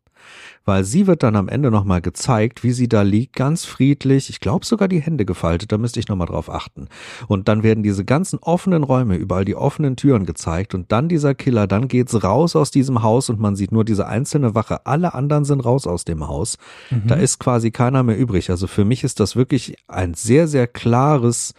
[0.64, 4.40] weil sie wird dann am Ende nochmal gezeigt, wie sie da liegt, ganz friedlich, ich
[4.40, 6.88] glaube sogar die Hände gefaltet, da müsste ich nochmal drauf achten.
[7.28, 11.34] Und dann werden diese ganzen offenen Räume, überall die offenen Türen gezeigt und dann dieser
[11.34, 15.14] Killer, dann geht's raus aus diesem Haus und man sieht nur diese einzelne Wache, alle
[15.14, 16.58] anderen sind raus aus dem Haus.
[16.90, 17.06] Mhm.
[17.06, 18.50] Da ist quasi keiner mehr übrig.
[18.50, 21.54] Also für mich ist das wirklich ein sehr, sehr klares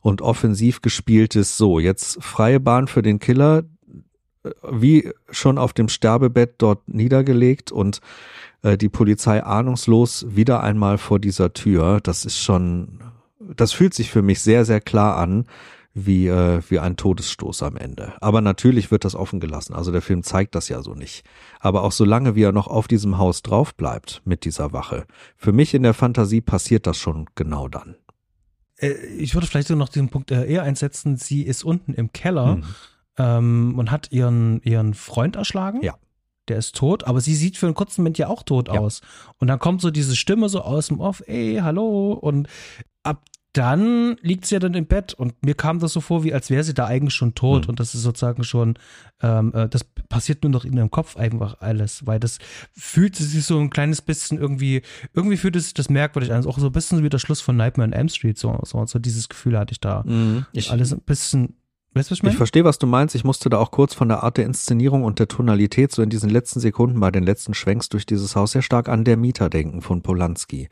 [0.00, 1.78] und offensiv gespieltes so.
[1.78, 3.64] Jetzt freie Bahn für den Killer,
[4.70, 8.00] wie schon auf dem Sterbebett dort niedergelegt und
[8.62, 12.00] äh, die Polizei ahnungslos wieder einmal vor dieser Tür.
[12.02, 13.00] Das ist schon,
[13.38, 15.46] das fühlt sich für mich sehr, sehr klar an,
[15.94, 18.12] wie, äh, wie ein Todesstoß am Ende.
[18.20, 19.74] Aber natürlich wird das offen gelassen.
[19.74, 21.24] Also der Film zeigt das ja so nicht.
[21.60, 25.06] Aber auch solange wie er noch auf diesem Haus drauf bleibt mit dieser Wache,
[25.36, 27.96] für mich in der Fantasie passiert das schon genau dann.
[28.76, 32.12] Äh, ich würde vielleicht so noch den Punkt äh, eher einsetzen, sie ist unten im
[32.12, 32.64] Keller hm.
[33.18, 35.80] ähm, und hat ihren, ihren Freund erschlagen.
[35.82, 35.94] Ja
[36.48, 38.80] der ist tot, aber sie sieht für einen kurzen Moment ja auch tot ja.
[38.80, 39.00] aus.
[39.38, 42.12] Und dann kommt so diese Stimme so aus dem Off, ey, hallo.
[42.12, 42.48] Und
[43.02, 43.22] ab
[43.58, 46.50] dann liegt sie ja dann im Bett und mir kam das so vor, wie als
[46.50, 47.70] wäre sie da eigentlich schon tot mhm.
[47.70, 48.74] und das ist sozusagen schon,
[49.22, 52.38] ähm, äh, das passiert nur noch in ihrem Kopf einfach alles, weil das
[52.72, 54.82] fühlt sich so ein kleines bisschen irgendwie,
[55.14, 57.56] irgendwie fühlt es sich das merkwürdig an, auch so ein bisschen wie der Schluss von
[57.56, 60.04] Nightmare on Elm Street, so, so, so dieses Gefühl hatte ich da.
[60.06, 60.46] Mhm.
[60.52, 61.56] Ich, alles ein bisschen
[61.98, 62.32] Weißt du, was ich meine?
[62.32, 63.14] Ich verstehe, was du meinst.
[63.16, 66.10] Ich musste da auch kurz von der Art der Inszenierung und der Tonalität so in
[66.10, 69.50] diesen letzten Sekunden bei den letzten Schwenks durch dieses Haus sehr stark an der Mieter
[69.50, 70.68] denken von Polanski.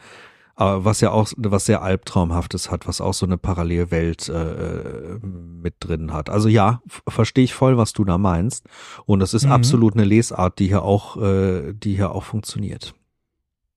[0.55, 5.75] Aber was ja auch was sehr albtraumhaftes hat, was auch so eine Parallelwelt äh, mit
[5.81, 6.31] drin hat.
[6.31, 8.67] Also ja, verstehe ich voll, was du da meinst.
[9.05, 9.53] Und das ist mhm.
[9.53, 12.95] absolut eine Lesart, die hier auch, äh, die hier auch funktioniert.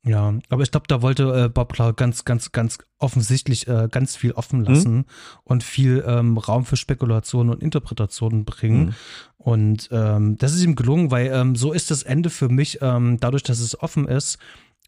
[0.06, 4.16] Ja, aber ich glaube, da wollte äh, Bob Clark ganz, ganz, ganz offensichtlich äh, ganz
[4.16, 5.06] viel offen lassen mhm.
[5.43, 8.86] und viel ähm, Raum für Spekulationen und Interpretationen bringen.
[8.86, 8.93] Mhm.
[9.38, 13.20] Und ähm, das ist ihm gelungen, weil ähm, so ist das Ende für mich, ähm,
[13.20, 14.38] dadurch, dass es offen ist,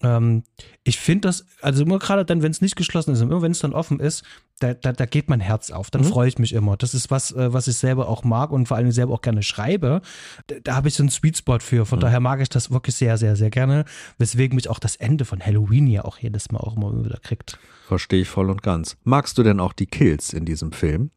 [0.04, 0.44] ähm,
[0.84, 3.60] ich finde das, also immer gerade dann, wenn es nicht geschlossen ist, immer wenn es
[3.60, 4.24] dann offen ist,
[4.60, 5.92] da, da, da geht mein Herz auf.
[5.92, 6.08] Dann mhm.
[6.08, 6.78] freue ich mich immer.
[6.78, 9.44] Das ist was, äh, was ich selber auch mag und vor allem selber auch gerne
[9.44, 10.02] schreibe.
[10.48, 11.86] Da, da habe ich so einen Sweet Spot für.
[11.86, 12.02] Von mhm.
[12.02, 13.86] daher mag ich das wirklich sehr, sehr, sehr gerne.
[14.18, 17.60] Weswegen mich auch das Ende von Halloween ja auch jedes Mal auch immer wieder kriegt.
[17.88, 18.98] Verstehe ich voll und ganz.
[19.04, 21.12] Magst du denn auch die Kills in diesem Film?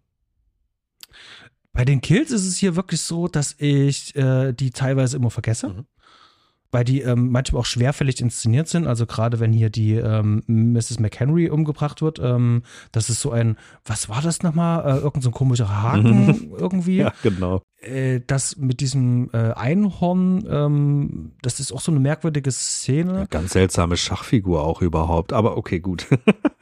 [1.72, 5.68] Bei den Kills ist es hier wirklich so, dass ich äh, die teilweise immer vergesse.
[5.68, 5.86] Mhm
[6.74, 8.88] weil die ähm, manchmal auch schwerfällig inszeniert sind.
[8.88, 10.98] Also gerade wenn hier die ähm, Mrs.
[10.98, 14.84] McHenry umgebracht wird, ähm, das ist so ein, was war das nochmal?
[14.84, 16.54] Äh, irgend so ein komischer Haken mhm.
[16.58, 16.96] irgendwie.
[16.96, 17.62] Ja, genau.
[17.80, 23.20] Äh, das mit diesem äh, Einhorn, ähm, das ist auch so eine merkwürdige Szene.
[23.20, 26.08] Ja, ganz seltsame Schachfigur auch überhaupt, aber okay, gut.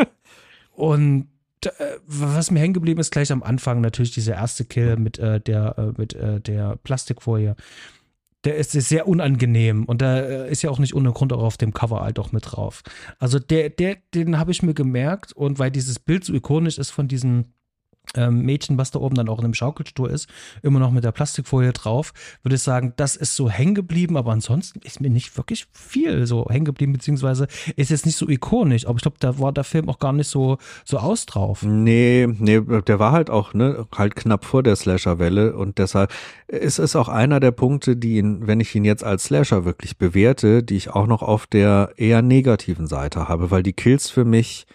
[0.74, 1.28] Und
[1.64, 1.70] äh,
[2.06, 5.78] was mir hängen geblieben ist, gleich am Anfang natürlich dieser erste Kill mit äh, der,
[5.78, 7.56] äh, mit der Plastikfolie
[8.45, 11.57] der ist sehr unangenehm und da äh, ist ja auch nicht ohne Grund auch auf
[11.57, 12.82] dem Cover halt auch mit drauf.
[13.18, 16.90] Also der, der, den habe ich mir gemerkt und weil dieses Bild so ikonisch ist
[16.90, 17.53] von diesem
[18.16, 20.28] ähm, Mädchen, was da oben dann auch in dem Schaukelstuhl ist,
[20.62, 24.32] immer noch mit der Plastikfolie drauf, würde ich sagen, das ist so hängen geblieben, aber
[24.32, 27.46] ansonsten ist mir nicht wirklich viel so hängen geblieben, beziehungsweise
[27.76, 30.28] ist jetzt nicht so ikonisch, aber ich glaube, da war der Film auch gar nicht
[30.28, 31.62] so, so aus drauf.
[31.62, 36.12] Nee, nee, der war halt auch, ne, halt knapp vor der Slasher-Welle und deshalb
[36.48, 39.96] ist es auch einer der Punkte, die ihn, wenn ich ihn jetzt als Slasher wirklich
[39.96, 44.24] bewerte, die ich auch noch auf der eher negativen Seite habe, weil die Kills für
[44.24, 44.66] mich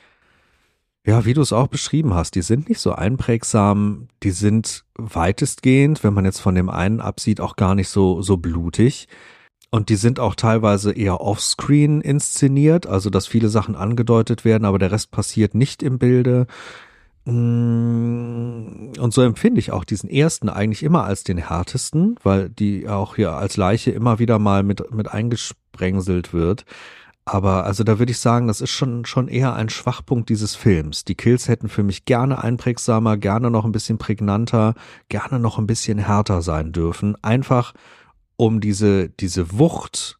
[1.08, 6.04] ja, wie du es auch beschrieben hast, die sind nicht so einprägsam, die sind weitestgehend,
[6.04, 9.08] wenn man jetzt von dem einen absieht, auch gar nicht so, so blutig.
[9.72, 14.80] Und die sind auch teilweise eher offscreen inszeniert, also dass viele Sachen angedeutet werden, aber
[14.80, 16.46] der Rest passiert nicht im Bilde.
[17.24, 22.90] Mm, und so empfinde ich auch diesen ersten eigentlich immer als den härtesten, weil die
[22.90, 26.66] auch hier als Leiche immer wieder mal mit, mit eingesprengselt wird.
[27.28, 31.04] Aber also da würde ich sagen, das ist schon, schon eher ein Schwachpunkt dieses Films.
[31.04, 34.76] Die Kills hätten für mich gerne einprägsamer, gerne noch ein bisschen prägnanter,
[35.10, 37.22] gerne noch ein bisschen härter sein dürfen.
[37.22, 37.74] Einfach
[38.38, 40.20] um diese, diese Wucht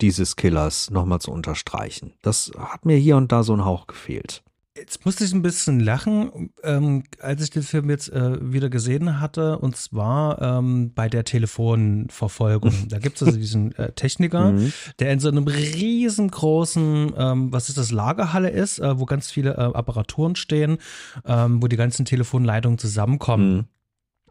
[0.00, 2.14] dieses Killers nochmal zu unterstreichen.
[2.20, 4.42] Das hat mir hier und da so ein Hauch gefehlt.
[4.76, 9.18] Jetzt musste ich ein bisschen lachen, ähm, als ich den Film jetzt äh, wieder gesehen
[9.18, 12.72] hatte, und zwar ähm, bei der Telefonverfolgung.
[12.88, 14.72] Da gibt es also diesen äh, Techniker, mhm.
[15.00, 19.54] der in so einem riesengroßen, ähm, was ist das, Lagerhalle ist, äh, wo ganz viele
[19.54, 20.78] äh, Apparaturen stehen,
[21.24, 23.56] ähm, wo die ganzen Telefonleitungen zusammenkommen.
[23.56, 23.64] Mhm.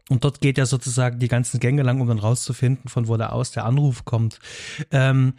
[0.08, 3.28] Und dort geht ja sozusagen die ganzen Gänge lang, um dann rauszufinden, von wo da
[3.28, 4.40] aus der Anruf kommt.
[4.90, 5.34] Ähm,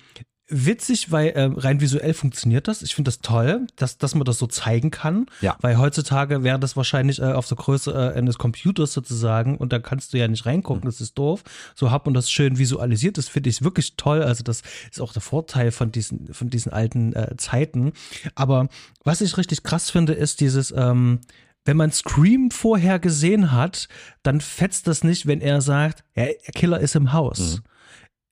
[0.51, 2.81] witzig, weil äh, rein visuell funktioniert das.
[2.81, 5.25] Ich finde das toll, dass, dass man das so zeigen kann.
[5.39, 5.57] Ja.
[5.61, 9.79] Weil heutzutage wäre das wahrscheinlich äh, auf der Größe äh, eines Computers sozusagen und da
[9.79, 10.85] kannst du ja nicht reingucken, mhm.
[10.85, 11.43] das ist doof.
[11.73, 14.21] So hat man das schön visualisiert, das finde ich wirklich toll.
[14.21, 17.93] Also das ist auch der Vorteil von diesen, von diesen alten äh, Zeiten.
[18.35, 18.67] Aber
[19.03, 21.19] was ich richtig krass finde, ist dieses, ähm,
[21.63, 23.87] wenn man Scream vorher gesehen hat,
[24.23, 27.57] dann fetzt das nicht, wenn er sagt, ja, Killer ist im Haus.
[27.57, 27.70] Mhm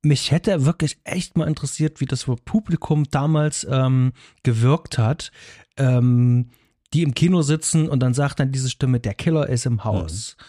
[0.02, 5.32] mich hätte wirklich echt mal interessiert, wie das Publikum damals ähm, gewirkt hat,
[5.78, 6.50] ähm,
[6.94, 10.38] die im Kino sitzen und dann sagt dann diese Stimme, der Killer ist im Haus.
[10.38, 10.44] Mhm.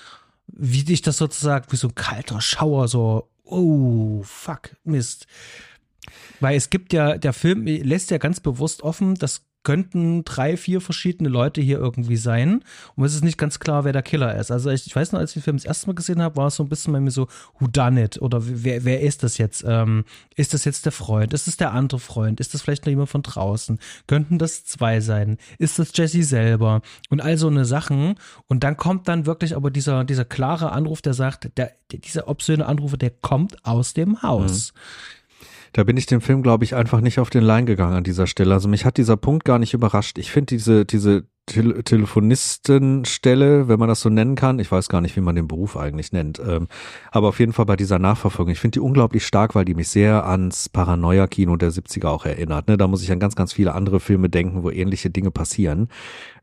[0.52, 5.26] Wie dich das sozusagen, wie so ein kalter Schauer, so, oh, fuck, Mist.
[6.40, 10.80] Weil es gibt ja, der Film lässt ja ganz bewusst offen, dass könnten drei, vier
[10.80, 12.64] verschiedene Leute hier irgendwie sein.
[12.96, 14.50] Und es ist nicht ganz klar, wer der Killer ist.
[14.50, 16.46] Also ich, ich weiß noch, als ich den Film das erste Mal gesehen habe, war
[16.46, 18.20] es so ein bisschen bei mir so, who done it?
[18.22, 19.64] Oder wer, wer ist das jetzt?
[19.66, 20.04] Ähm,
[20.34, 21.34] ist das jetzt der Freund?
[21.34, 22.40] Ist das der andere Freund?
[22.40, 23.78] Ist das vielleicht noch jemand von draußen?
[24.06, 25.36] Könnten das zwei sein?
[25.58, 26.80] Ist das Jesse selber?
[27.10, 28.14] Und all so eine Sachen.
[28.48, 32.64] Und dann kommt dann wirklich aber dieser, dieser klare Anruf, der sagt, der, dieser obszöne
[32.64, 34.72] Anrufer, der kommt aus dem Haus.
[34.72, 35.19] Mhm
[35.72, 38.26] da bin ich dem Film, glaube ich, einfach nicht auf den Lein gegangen an dieser
[38.26, 38.54] Stelle.
[38.54, 40.18] Also mich hat dieser Punkt gar nicht überrascht.
[40.18, 45.00] Ich finde diese, diese Te Telefonistenstelle, wenn man das so nennen kann, ich weiß gar
[45.00, 46.68] nicht, wie man den Beruf eigentlich nennt, ähm,
[47.10, 49.88] aber auf jeden Fall bei dieser Nachverfolgung, ich finde die unglaublich stark, weil die mich
[49.88, 52.68] sehr ans Paranoia-Kino der 70er auch erinnert.
[52.68, 52.76] Ne?
[52.76, 55.88] Da muss ich an ganz, ganz viele andere Filme denken, wo ähnliche Dinge passieren.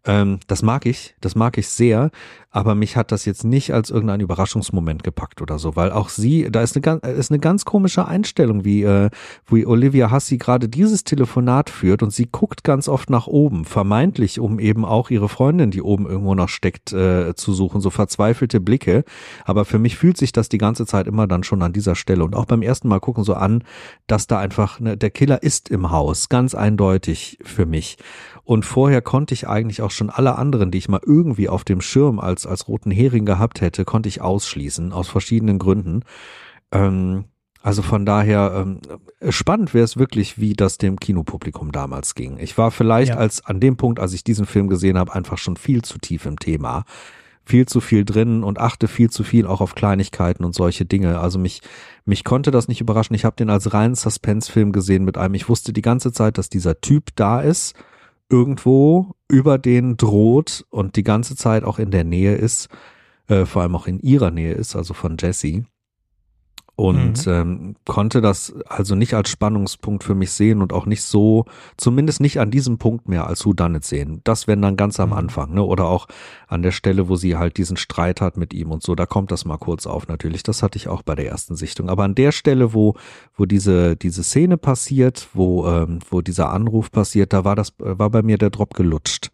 [0.07, 2.11] Ähm, das mag ich, das mag ich sehr,
[2.49, 6.49] aber mich hat das jetzt nicht als irgendein Überraschungsmoment gepackt oder so, weil auch sie,
[6.49, 9.09] da ist eine ganz, ist eine ganz komische Einstellung, wie, äh,
[9.47, 14.39] wie Olivia Hussey gerade dieses Telefonat führt und sie guckt ganz oft nach oben, vermeintlich,
[14.39, 18.61] um eben auch ihre Freundin, die oben irgendwo noch steckt, äh, zu suchen, so verzweifelte
[18.61, 19.03] Blicke.
[19.43, 22.23] Aber für mich fühlt sich das die ganze Zeit immer dann schon an dieser Stelle
[22.23, 23.63] und auch beim ersten Mal gucken so an,
[24.07, 27.97] dass da einfach, ne, der Killer ist im Haus, ganz eindeutig für mich.
[28.47, 31.81] Und vorher konnte ich eigentlich auch schon alle anderen, die ich mal irgendwie auf dem
[31.81, 36.03] Schirm als, als roten Hering gehabt hätte, konnte ich ausschließen, aus verschiedenen Gründen.
[36.71, 37.25] Ähm,
[37.61, 38.79] also von daher ähm,
[39.27, 42.37] spannend wäre es wirklich, wie das dem Kinopublikum damals ging.
[42.39, 43.17] Ich war vielleicht ja.
[43.17, 46.25] als an dem Punkt, als ich diesen Film gesehen habe, einfach schon viel zu tief
[46.25, 46.85] im Thema,
[47.43, 51.19] viel zu viel drin und achte viel zu viel auch auf Kleinigkeiten und solche Dinge.
[51.19, 51.59] Also mich
[52.05, 53.13] mich konnte das nicht überraschen.
[53.13, 55.33] Ich habe den als reinen Suspense-Film gesehen mit einem.
[55.33, 57.75] Ich wusste die ganze Zeit, dass dieser Typ da ist
[58.29, 62.69] irgendwo über den droht und die ganze Zeit auch in der Nähe ist,
[63.27, 65.65] äh, vor allem auch in ihrer Nähe ist, also von Jesse
[66.77, 67.33] und mhm.
[67.33, 72.21] ähm, konnte das also nicht als Spannungspunkt für mich sehen und auch nicht so, zumindest
[72.21, 74.21] nicht an diesem Punkt mehr als It sehen.
[74.23, 75.15] Das wenn dann ganz am mhm.
[75.15, 75.63] Anfang, ne?
[75.63, 76.07] Oder auch
[76.47, 79.31] an der Stelle, wo sie halt diesen Streit hat mit ihm und so, da kommt
[79.31, 80.43] das mal kurz auf natürlich.
[80.43, 81.89] Das hatte ich auch bei der ersten Sichtung.
[81.89, 82.93] Aber an der Stelle, wo,
[83.35, 88.11] wo diese, diese Szene passiert, wo, ähm, wo dieser Anruf passiert, da war das, war
[88.11, 89.31] bei mir der Drop gelutscht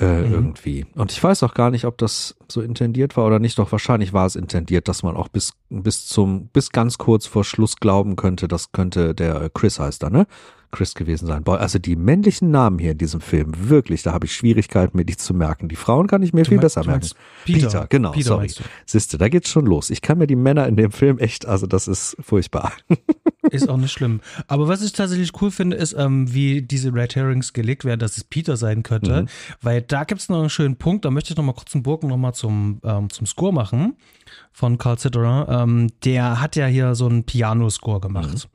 [0.00, 0.32] äh, mhm.
[0.32, 0.86] irgendwie.
[0.94, 3.58] Und ich weiß auch gar nicht, ob das so intendiert war oder nicht.
[3.58, 7.44] Doch wahrscheinlich war es intendiert, dass man auch bis bis zum bis ganz kurz vor
[7.44, 10.26] Schluss glauben könnte, das könnte der Chris heißt da, ne?
[10.72, 11.42] Chris gewesen sein.
[11.42, 15.04] Boah, also die männlichen Namen hier in diesem Film, wirklich, da habe ich Schwierigkeiten, mir
[15.04, 15.68] die zu merken.
[15.68, 17.08] Die Frauen kann ich mir du viel besser merken.
[17.44, 18.50] Peter, Peter, genau, Peter sorry.
[18.86, 19.90] Siehste, da geht's schon los.
[19.90, 22.72] Ich kann mir die Männer in dem Film echt, also das ist furchtbar.
[23.50, 24.20] Ist auch nicht schlimm.
[24.48, 28.16] Aber was ich tatsächlich cool finde, ist, ähm, wie diese Red Herrings gelegt werden, dass
[28.16, 29.22] es Peter sein könnte.
[29.22, 29.28] Mhm.
[29.62, 32.08] Weil da gibt's noch einen schönen Punkt, da möchte ich noch mal kurz einen Bogen
[32.08, 33.96] noch mal zum, ähm, zum Score machen
[34.52, 35.62] von Carl Citterer.
[35.62, 38.34] Ähm, der hat ja hier so einen Piano-Score gemacht.
[38.34, 38.50] Mhm.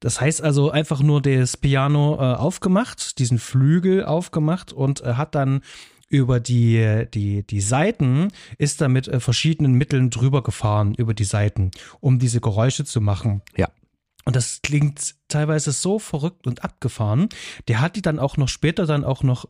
[0.00, 5.34] Das heißt also einfach nur das Piano äh, aufgemacht, diesen Flügel aufgemacht und äh, hat
[5.34, 5.60] dann
[6.08, 8.28] über die, die, die Seiten
[8.58, 11.70] ist er mit äh, verschiedenen Mitteln drüber gefahren, über die Seiten,
[12.00, 13.42] um diese Geräusche zu machen.
[13.56, 13.68] Ja.
[14.24, 17.28] Und das klingt teilweise so verrückt und abgefahren.
[17.68, 19.46] Der hat die dann auch noch später dann auch noch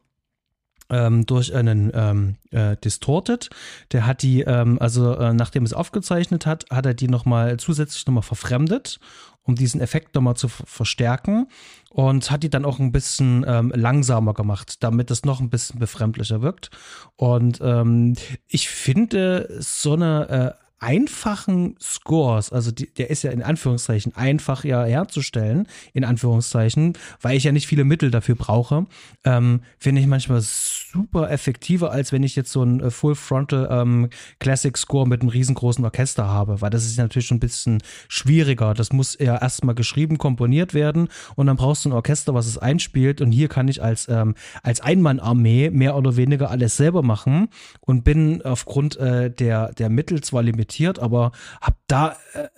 [0.91, 3.51] ähm, durch einen ähm, äh, Distorted.
[3.93, 8.07] Der hat die, ähm, also äh, nachdem es aufgezeichnet hat, hat er die nochmal zusätzlich
[8.07, 9.01] nochmal verfremdet,
[9.43, 11.49] um diesen Effekt nochmal zu verstärken
[11.91, 15.79] und hat die dann auch ein bisschen ähm, langsamer gemacht, damit es noch ein bisschen
[15.79, 16.71] befremdlicher wirkt.
[17.17, 18.15] Und ähm,
[18.47, 24.65] ich finde so eine äh, einfachen Scores, also die, der ist ja in Anführungszeichen einfach
[24.65, 28.85] ja herzustellen, in Anführungszeichen, weil ich ja nicht viele Mittel dafür brauche,
[29.25, 33.67] ähm, finde ich manchmal super effektiver, als wenn ich jetzt so ein äh, Full Frontal
[33.71, 34.11] ähm,
[34.41, 38.75] Classic Score mit einem riesengroßen Orchester habe, weil das ist natürlich schon ein bisschen schwieriger.
[38.75, 42.59] Das muss ja erstmal geschrieben, komponiert werden und dann brauchst du ein Orchester, was es
[42.59, 47.49] einspielt und hier kann ich als, ähm, als Einmann-Armee mehr oder weniger alles selber machen
[47.81, 52.49] und bin aufgrund äh, der, der Mittel zwar limitiert, akzeptiert, aber habe da äh,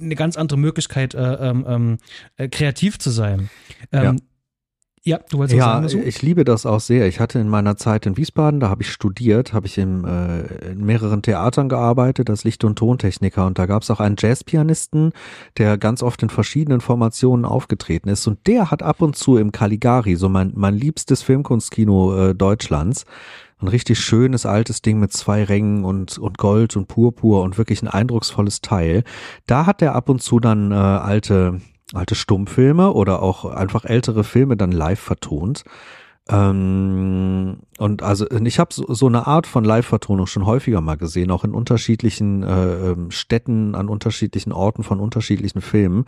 [0.00, 1.98] eine ganz andere Möglichkeit, äh, ähm, ähm,
[2.36, 3.50] äh, kreativ zu sein.
[3.92, 4.16] Ähm, ja.
[5.08, 5.98] Ja, du wolltest ja, sagen, so?
[6.00, 7.06] ich liebe das auch sehr.
[7.06, 10.72] Ich hatte in meiner Zeit in Wiesbaden, da habe ich studiert, habe ich im, äh,
[10.72, 15.12] in mehreren Theatern gearbeitet als Licht- und Tontechniker und da gab es auch einen Jazzpianisten,
[15.58, 19.52] der ganz oft in verschiedenen Formationen aufgetreten ist und der hat ab und zu im
[19.52, 23.04] Caligari, so mein, mein liebstes Filmkunstkino äh, Deutschlands,
[23.60, 27.82] ein richtig schönes altes Ding mit zwei Rängen und, und Gold und Purpur und wirklich
[27.82, 29.02] ein eindrucksvolles Teil.
[29.46, 31.60] Da hat er ab und zu dann äh, alte,
[31.94, 35.64] alte Stummfilme oder auch einfach ältere Filme dann live vertont.
[36.28, 41.30] Ähm, und also ich habe so, so eine Art von Live-Vertonung schon häufiger mal gesehen,
[41.30, 46.04] auch in unterschiedlichen äh, ähm, Städten, an unterschiedlichen Orten von unterschiedlichen Filmen.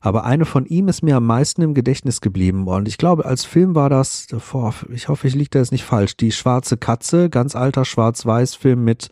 [0.00, 2.66] Aber eine von ihm ist mir am meisten im Gedächtnis geblieben.
[2.66, 5.84] Und ich glaube, als Film war das, boah, ich hoffe, ich liege da jetzt nicht
[5.84, 9.10] falsch, die Schwarze Katze, ganz alter Schwarz-Weiß-Film mit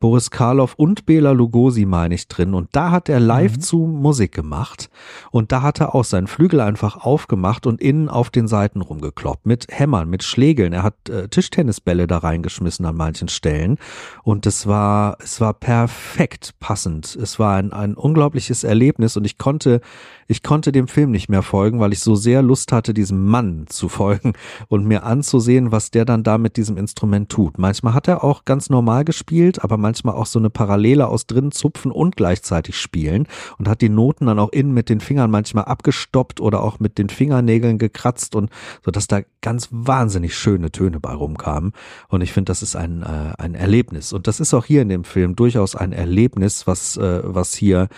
[0.00, 2.54] Boris Karloff und Bela Lugosi, meine ich, drin.
[2.54, 3.60] Und da hat er live mhm.
[3.60, 4.90] zu Musik gemacht.
[5.30, 9.46] Und da hat er auch seinen Flügel einfach aufgemacht und innen auf den Seiten rumgekloppt.
[9.46, 10.72] Mit Hämmern, mit Schlägeln.
[10.72, 13.78] Er hat äh, Tischtennisbälle da reingeschmissen an manchen Stellen.
[14.22, 17.16] Und es war, es war perfekt passend.
[17.16, 19.80] Es war ein, ein unglaubliches Erlebnis und ich konnte
[20.28, 23.66] ich konnte dem Film nicht mehr folgen, weil ich so sehr Lust hatte, diesem Mann
[23.66, 24.34] zu folgen
[24.68, 27.58] und mir anzusehen, was der dann da mit diesem Instrument tut.
[27.58, 31.50] Manchmal hat er auch ganz normal gespielt, aber manchmal auch so eine Parallele aus drin
[31.50, 33.26] zupfen und gleichzeitig spielen
[33.58, 36.98] und hat die Noten dann auch innen mit den Fingern manchmal abgestoppt oder auch mit
[36.98, 38.50] den Fingernägeln gekratzt und
[38.84, 41.72] so, dass da ganz wahnsinnig schöne Töne bei rumkamen.
[42.08, 44.12] Und ich finde, das ist ein, äh, ein Erlebnis.
[44.12, 47.88] Und das ist auch hier in dem Film durchaus ein Erlebnis, was, äh, was hier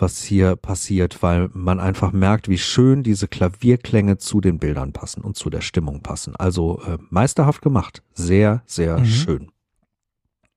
[0.00, 5.22] was hier passiert, weil man einfach merkt, wie schön diese Klavierklänge zu den Bildern passen
[5.22, 6.36] und zu der Stimmung passen.
[6.36, 8.02] Also äh, meisterhaft gemacht.
[8.14, 9.06] Sehr, sehr mhm.
[9.06, 9.52] schön.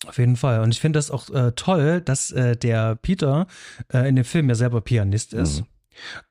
[0.06, 0.62] Auf jeden Fall.
[0.62, 3.48] Und ich finde das auch äh, toll, dass äh, der Peter
[3.94, 5.62] äh, in dem Film ja selber Pianist ist.
[5.62, 5.68] Mhm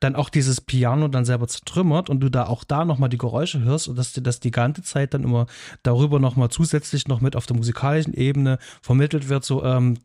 [0.00, 3.60] dann auch dieses Piano dann selber zertrümmert und du da auch da nochmal die Geräusche
[3.60, 5.46] hörst und dass dir das die ganze Zeit dann immer
[5.82, 9.98] darüber nochmal zusätzlich noch mit auf der musikalischen Ebene vermittelt wird, so ähm,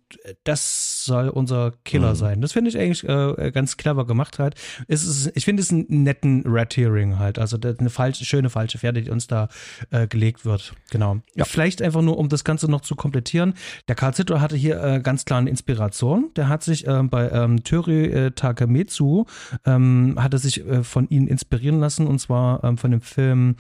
[0.44, 2.16] das soll unser Killer mhm.
[2.16, 2.42] sein.
[2.42, 4.56] Das finde ich eigentlich äh, ganz clever gemacht halt.
[4.88, 8.78] Es ist, ich finde es einen netten Red Hearing halt, also eine falsche, schöne falsche
[8.78, 9.50] Pferde, die uns da
[9.92, 10.74] äh, gelegt wird.
[10.92, 11.18] Genau.
[11.36, 11.46] Ja.
[11.46, 13.54] Vielleicht einfach nur, um das Ganze noch zu komplettieren.
[13.88, 16.32] Der Karl Zitter hatte hier äh, ganz klar eine Inspiration.
[16.36, 19.26] Der hat sich äh, bei ähm, Töri äh, Takemetsu
[19.66, 23.56] ähm, hat er sich äh, von ihnen inspirieren lassen und zwar ähm, von dem Film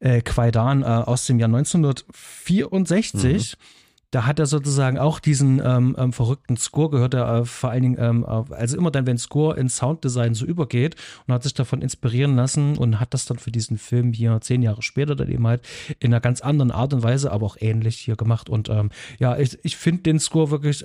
[0.00, 3.56] äh, Quaidan äh, aus dem Jahr 1964.
[3.56, 3.62] Mhm.
[4.10, 7.82] Da hat er sozusagen auch diesen ähm, ähm, verrückten Score gehört, der äh, vor allen
[7.82, 11.82] Dingen, ähm, also immer dann, wenn Score in Sounddesign so übergeht und hat sich davon
[11.82, 15.46] inspirieren lassen und hat das dann für diesen Film hier zehn Jahre später dann eben
[15.46, 15.60] halt
[16.00, 18.48] in einer ganz anderen Art und Weise, aber auch ähnlich hier gemacht.
[18.48, 20.84] Und ähm, ja, ich, ich finde den Score wirklich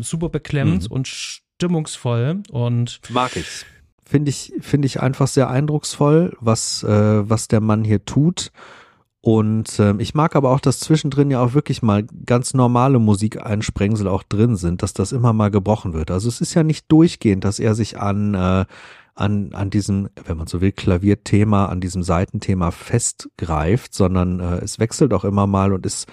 [0.00, 0.96] super beklemmt mhm.
[0.96, 3.64] und stimmungsvoll und mag ich.
[4.04, 8.50] Finde ich, finde ich einfach sehr eindrucksvoll, was, äh, was der Mann hier tut.
[9.20, 14.08] Und äh, ich mag aber auch, dass zwischendrin ja auch wirklich mal ganz normale Musikeinsprengsel
[14.08, 16.10] auch drin sind, dass das immer mal gebrochen wird.
[16.10, 18.64] Also es ist ja nicht durchgehend, dass er sich an, äh,
[19.14, 24.80] an, an diesem, wenn man so will, Klavierthema, an diesem Seitenthema festgreift, sondern äh, es
[24.80, 26.06] wechselt auch immer mal und es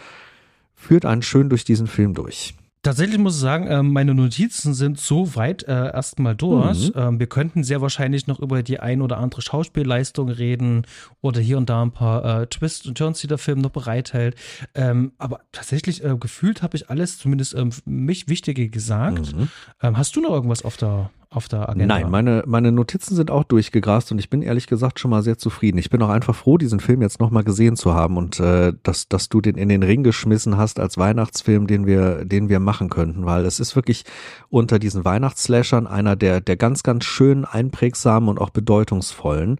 [0.75, 2.53] führt einen schön durch diesen Film durch.
[2.81, 6.87] Tatsächlich muss ich sagen, ähm, meine Notizen sind so weit äh, erstmal durch.
[6.87, 6.93] Mhm.
[6.95, 10.87] Ähm, wir könnten sehr wahrscheinlich noch über die ein oder andere Schauspielleistung reden
[11.19, 14.35] oder hier und da ein paar äh, Twists und Turns, die der Film noch bereithält.
[14.75, 19.35] Ähm, aber tatsächlich äh, gefühlt habe ich alles, zumindest mich Wichtige gesagt.
[19.35, 19.49] Mhm.
[19.81, 21.99] hast du noch irgendwas auf der auf der Agenda?
[21.99, 25.37] Nein, meine, meine Notizen sind auch durchgegrast und ich bin ehrlich gesagt schon mal sehr
[25.37, 25.77] zufrieden.
[25.77, 29.07] Ich bin auch einfach froh, diesen Film jetzt nochmal gesehen zu haben und äh, dass,
[29.07, 32.89] dass du den in den Ring geschmissen hast als Weihnachtsfilm, den wir, den wir machen
[32.89, 34.05] könnten, weil es ist wirklich
[34.49, 39.59] unter diesen Weihnachtsslashern einer der, der ganz, ganz schön einprägsamen und auch bedeutungsvollen.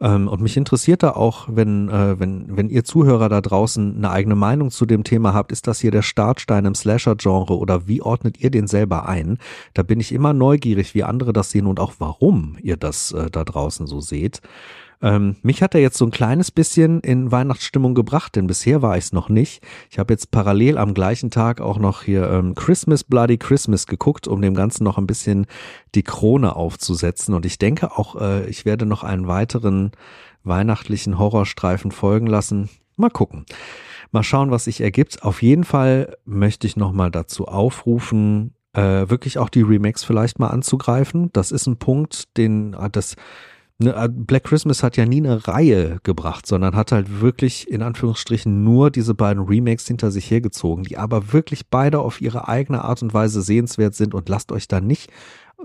[0.00, 4.10] Ähm, und mich interessiert da auch, wenn, äh, wenn, wenn ihr Zuhörer da draußen eine
[4.10, 8.00] eigene Meinung zu dem Thema habt, ist das hier der Startstein im Slasher-Genre oder wie
[8.00, 9.38] ordnet ihr den selber ein?
[9.74, 13.30] Da bin ich immer neugierig, wie andere das sehen und auch warum ihr das äh,
[13.30, 14.40] da draußen so seht.
[15.02, 18.98] Ähm, mich hat er jetzt so ein kleines bisschen in Weihnachtsstimmung gebracht, denn bisher war
[18.98, 19.62] ich es noch nicht.
[19.90, 24.28] Ich habe jetzt parallel am gleichen Tag auch noch hier ähm, Christmas Bloody Christmas geguckt,
[24.28, 25.46] um dem Ganzen noch ein bisschen
[25.94, 27.34] die Krone aufzusetzen.
[27.34, 29.92] Und ich denke auch, äh, ich werde noch einen weiteren
[30.44, 32.68] weihnachtlichen Horrorstreifen folgen lassen.
[32.96, 33.46] Mal gucken.
[34.12, 35.22] Mal schauen, was sich ergibt.
[35.22, 40.48] Auf jeden Fall möchte ich nochmal dazu aufrufen, äh, wirklich auch die Remakes vielleicht mal
[40.48, 41.30] anzugreifen.
[41.32, 43.16] Das ist ein Punkt, den ah, das
[43.80, 48.90] Black Christmas hat ja nie eine Reihe gebracht, sondern hat halt wirklich in Anführungsstrichen nur
[48.90, 53.14] diese beiden Remakes hinter sich hergezogen, die aber wirklich beide auf ihre eigene Art und
[53.14, 55.10] Weise sehenswert sind und lasst euch da nicht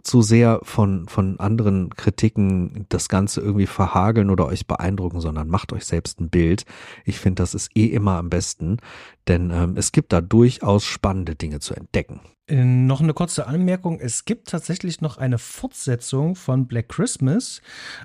[0.03, 5.73] zu sehr von, von anderen Kritiken das Ganze irgendwie verhageln oder euch beeindrucken, sondern macht
[5.73, 6.65] euch selbst ein Bild.
[7.05, 8.77] Ich finde, das ist eh immer am besten,
[9.27, 12.21] denn ähm, es gibt da durchaus spannende Dinge zu entdecken.
[12.47, 13.99] Äh, noch eine kurze Anmerkung.
[13.99, 17.61] Es gibt tatsächlich noch eine Fortsetzung von Black Christmas.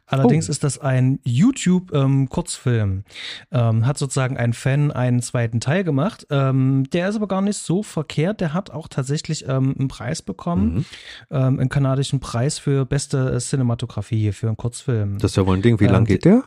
[0.07, 0.53] Allerdings oh.
[0.53, 2.91] ist das ein YouTube-Kurzfilm.
[2.91, 3.05] Ähm,
[3.51, 6.27] ähm, hat sozusagen ein Fan einen zweiten Teil gemacht.
[6.31, 8.41] Ähm, der ist aber gar nicht so verkehrt.
[8.41, 10.75] Der hat auch tatsächlich ähm, einen Preis bekommen.
[10.75, 10.85] Mhm.
[11.31, 15.19] Ähm, einen kanadischen Preis für beste Cinematografie für einen Kurzfilm.
[15.19, 15.81] Das ist ja wohl ein Ding.
[15.81, 16.45] Wie lang geht der?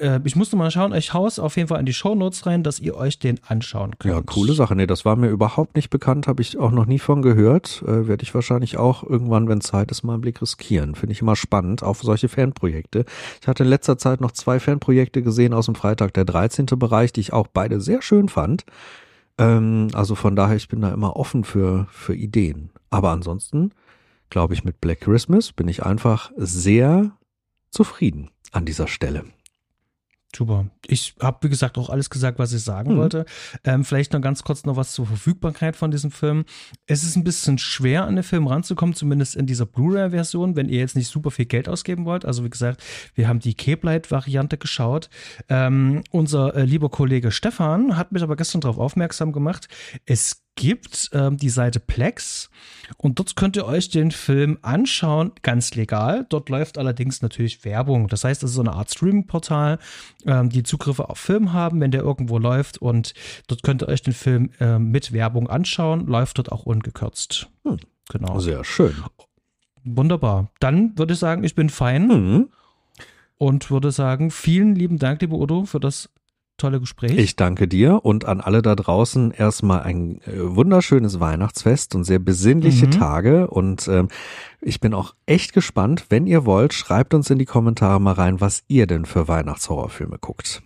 [0.00, 2.62] äh, ich musste mal schauen, ich haus auf jeden Fall in die Show Notes rein,
[2.62, 4.14] dass ihr euch den anschauen könnt.
[4.14, 4.74] Ja, coole Sache.
[4.74, 7.82] Nee, das war mir überhaupt nicht bekannt, habe ich auch noch nie von gehört.
[7.86, 10.94] Äh, Werde ich wahrscheinlich auch irgendwann, wenn Zeit ist, mal einen Blick riskieren.
[10.94, 13.04] Finde ich immer spannend, für solche Fanprojekte.
[13.42, 16.64] Ich hatte in letzter Zeit noch zwei Fanprojekte gesehen aus dem Freitag der 13.
[16.66, 18.64] Bereich, die ich auch beide sehr schön fand.
[19.38, 22.70] Ähm, also von daher, ich bin da immer offen für, für Ideen.
[22.90, 23.72] Aber ansonsten,
[24.30, 27.12] glaube ich, mit Black Christmas bin ich einfach sehr
[27.70, 29.24] zufrieden an dieser Stelle.
[30.34, 30.66] Super.
[30.86, 32.98] Ich habe, wie gesagt, auch alles gesagt, was ich sagen mhm.
[32.98, 33.24] wollte.
[33.64, 36.44] Ähm, vielleicht noch ganz kurz noch was zur Verfügbarkeit von diesem Film.
[36.86, 40.78] Es ist ein bisschen schwer, an den Film ranzukommen, zumindest in dieser Blu-ray-Version, wenn ihr
[40.78, 42.24] jetzt nicht super viel Geld ausgeben wollt.
[42.24, 42.80] Also wie gesagt,
[43.14, 45.10] wir haben die Cape-Light-Variante geschaut.
[45.48, 49.66] Ähm, unser äh, lieber Kollege Stefan hat mich aber gestern darauf aufmerksam gemacht.
[50.06, 52.50] Es gibt ähm, die Seite Plex
[52.98, 56.26] und dort könnt ihr euch den Film anschauen, ganz legal.
[56.28, 58.08] Dort läuft allerdings natürlich Werbung.
[58.08, 59.78] Das heißt, es ist so eine Art Streaming-Portal,
[60.26, 63.14] ähm, die Zugriffe auf Film haben, wenn der irgendwo läuft und
[63.46, 66.06] dort könnt ihr euch den Film äh, mit Werbung anschauen.
[66.06, 67.48] Läuft dort auch ungekürzt.
[67.64, 67.78] Hm.
[68.10, 68.38] Genau.
[68.40, 68.94] Sehr schön.
[69.84, 70.50] Wunderbar.
[70.60, 72.48] Dann würde ich sagen, ich bin fein Mhm.
[73.38, 76.10] und würde sagen, vielen lieben Dank, lieber Udo, für das
[76.60, 77.16] tolle Gespräch.
[77.16, 82.18] Ich danke dir und an alle da draußen erstmal ein äh, wunderschönes Weihnachtsfest und sehr
[82.18, 82.90] besinnliche Mhm.
[82.92, 83.46] Tage.
[83.48, 84.08] Und ähm,
[84.60, 86.06] ich bin auch echt gespannt.
[86.10, 90.18] Wenn ihr wollt, schreibt uns in die Kommentare mal rein, was ihr denn für Weihnachtshorrorfilme
[90.18, 90.62] guckt.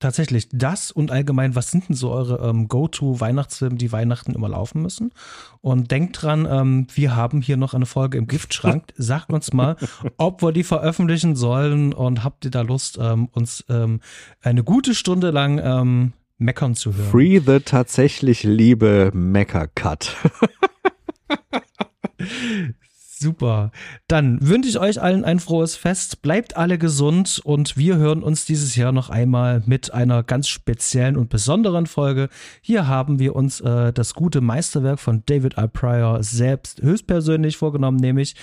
[0.00, 4.80] Tatsächlich das und allgemein, was sind denn so eure ähm, Go-To-Weihnachtsfilme, die Weihnachten immer laufen
[4.80, 5.12] müssen?
[5.60, 8.84] Und denkt dran, ähm, wir haben hier noch eine Folge im Giftschrank.
[8.96, 9.76] Sagt uns mal,
[10.16, 14.00] ob wir die veröffentlichen sollen und habt ihr da Lust, ähm, uns ähm,
[14.40, 17.10] eine gute Stunde lang ähm, meckern zu hören?
[17.10, 20.16] Free the tatsächlich liebe Mecha Cut.
[23.20, 23.70] Super.
[24.08, 26.22] Dann wünsche ich euch allen ein frohes Fest.
[26.22, 31.18] Bleibt alle gesund und wir hören uns dieses Jahr noch einmal mit einer ganz speziellen
[31.18, 32.30] und besonderen Folge.
[32.62, 35.68] Hier haben wir uns äh, das gute Meisterwerk von David I.
[35.68, 38.36] Pryor selbst höchstpersönlich vorgenommen, nämlich.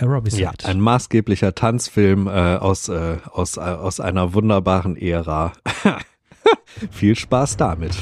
[0.00, 5.52] Ja, ein maßgeblicher Tanzfilm äh, aus, äh, aus, äh, aus einer wunderbaren Ära.
[6.90, 7.94] Viel Spaß damit.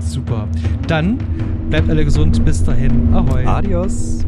[0.00, 0.48] Super.
[0.88, 1.18] Dann
[1.68, 2.44] bleibt alle gesund.
[2.44, 3.14] Bis dahin.
[3.14, 3.44] Ahoi.
[3.44, 4.24] Adios.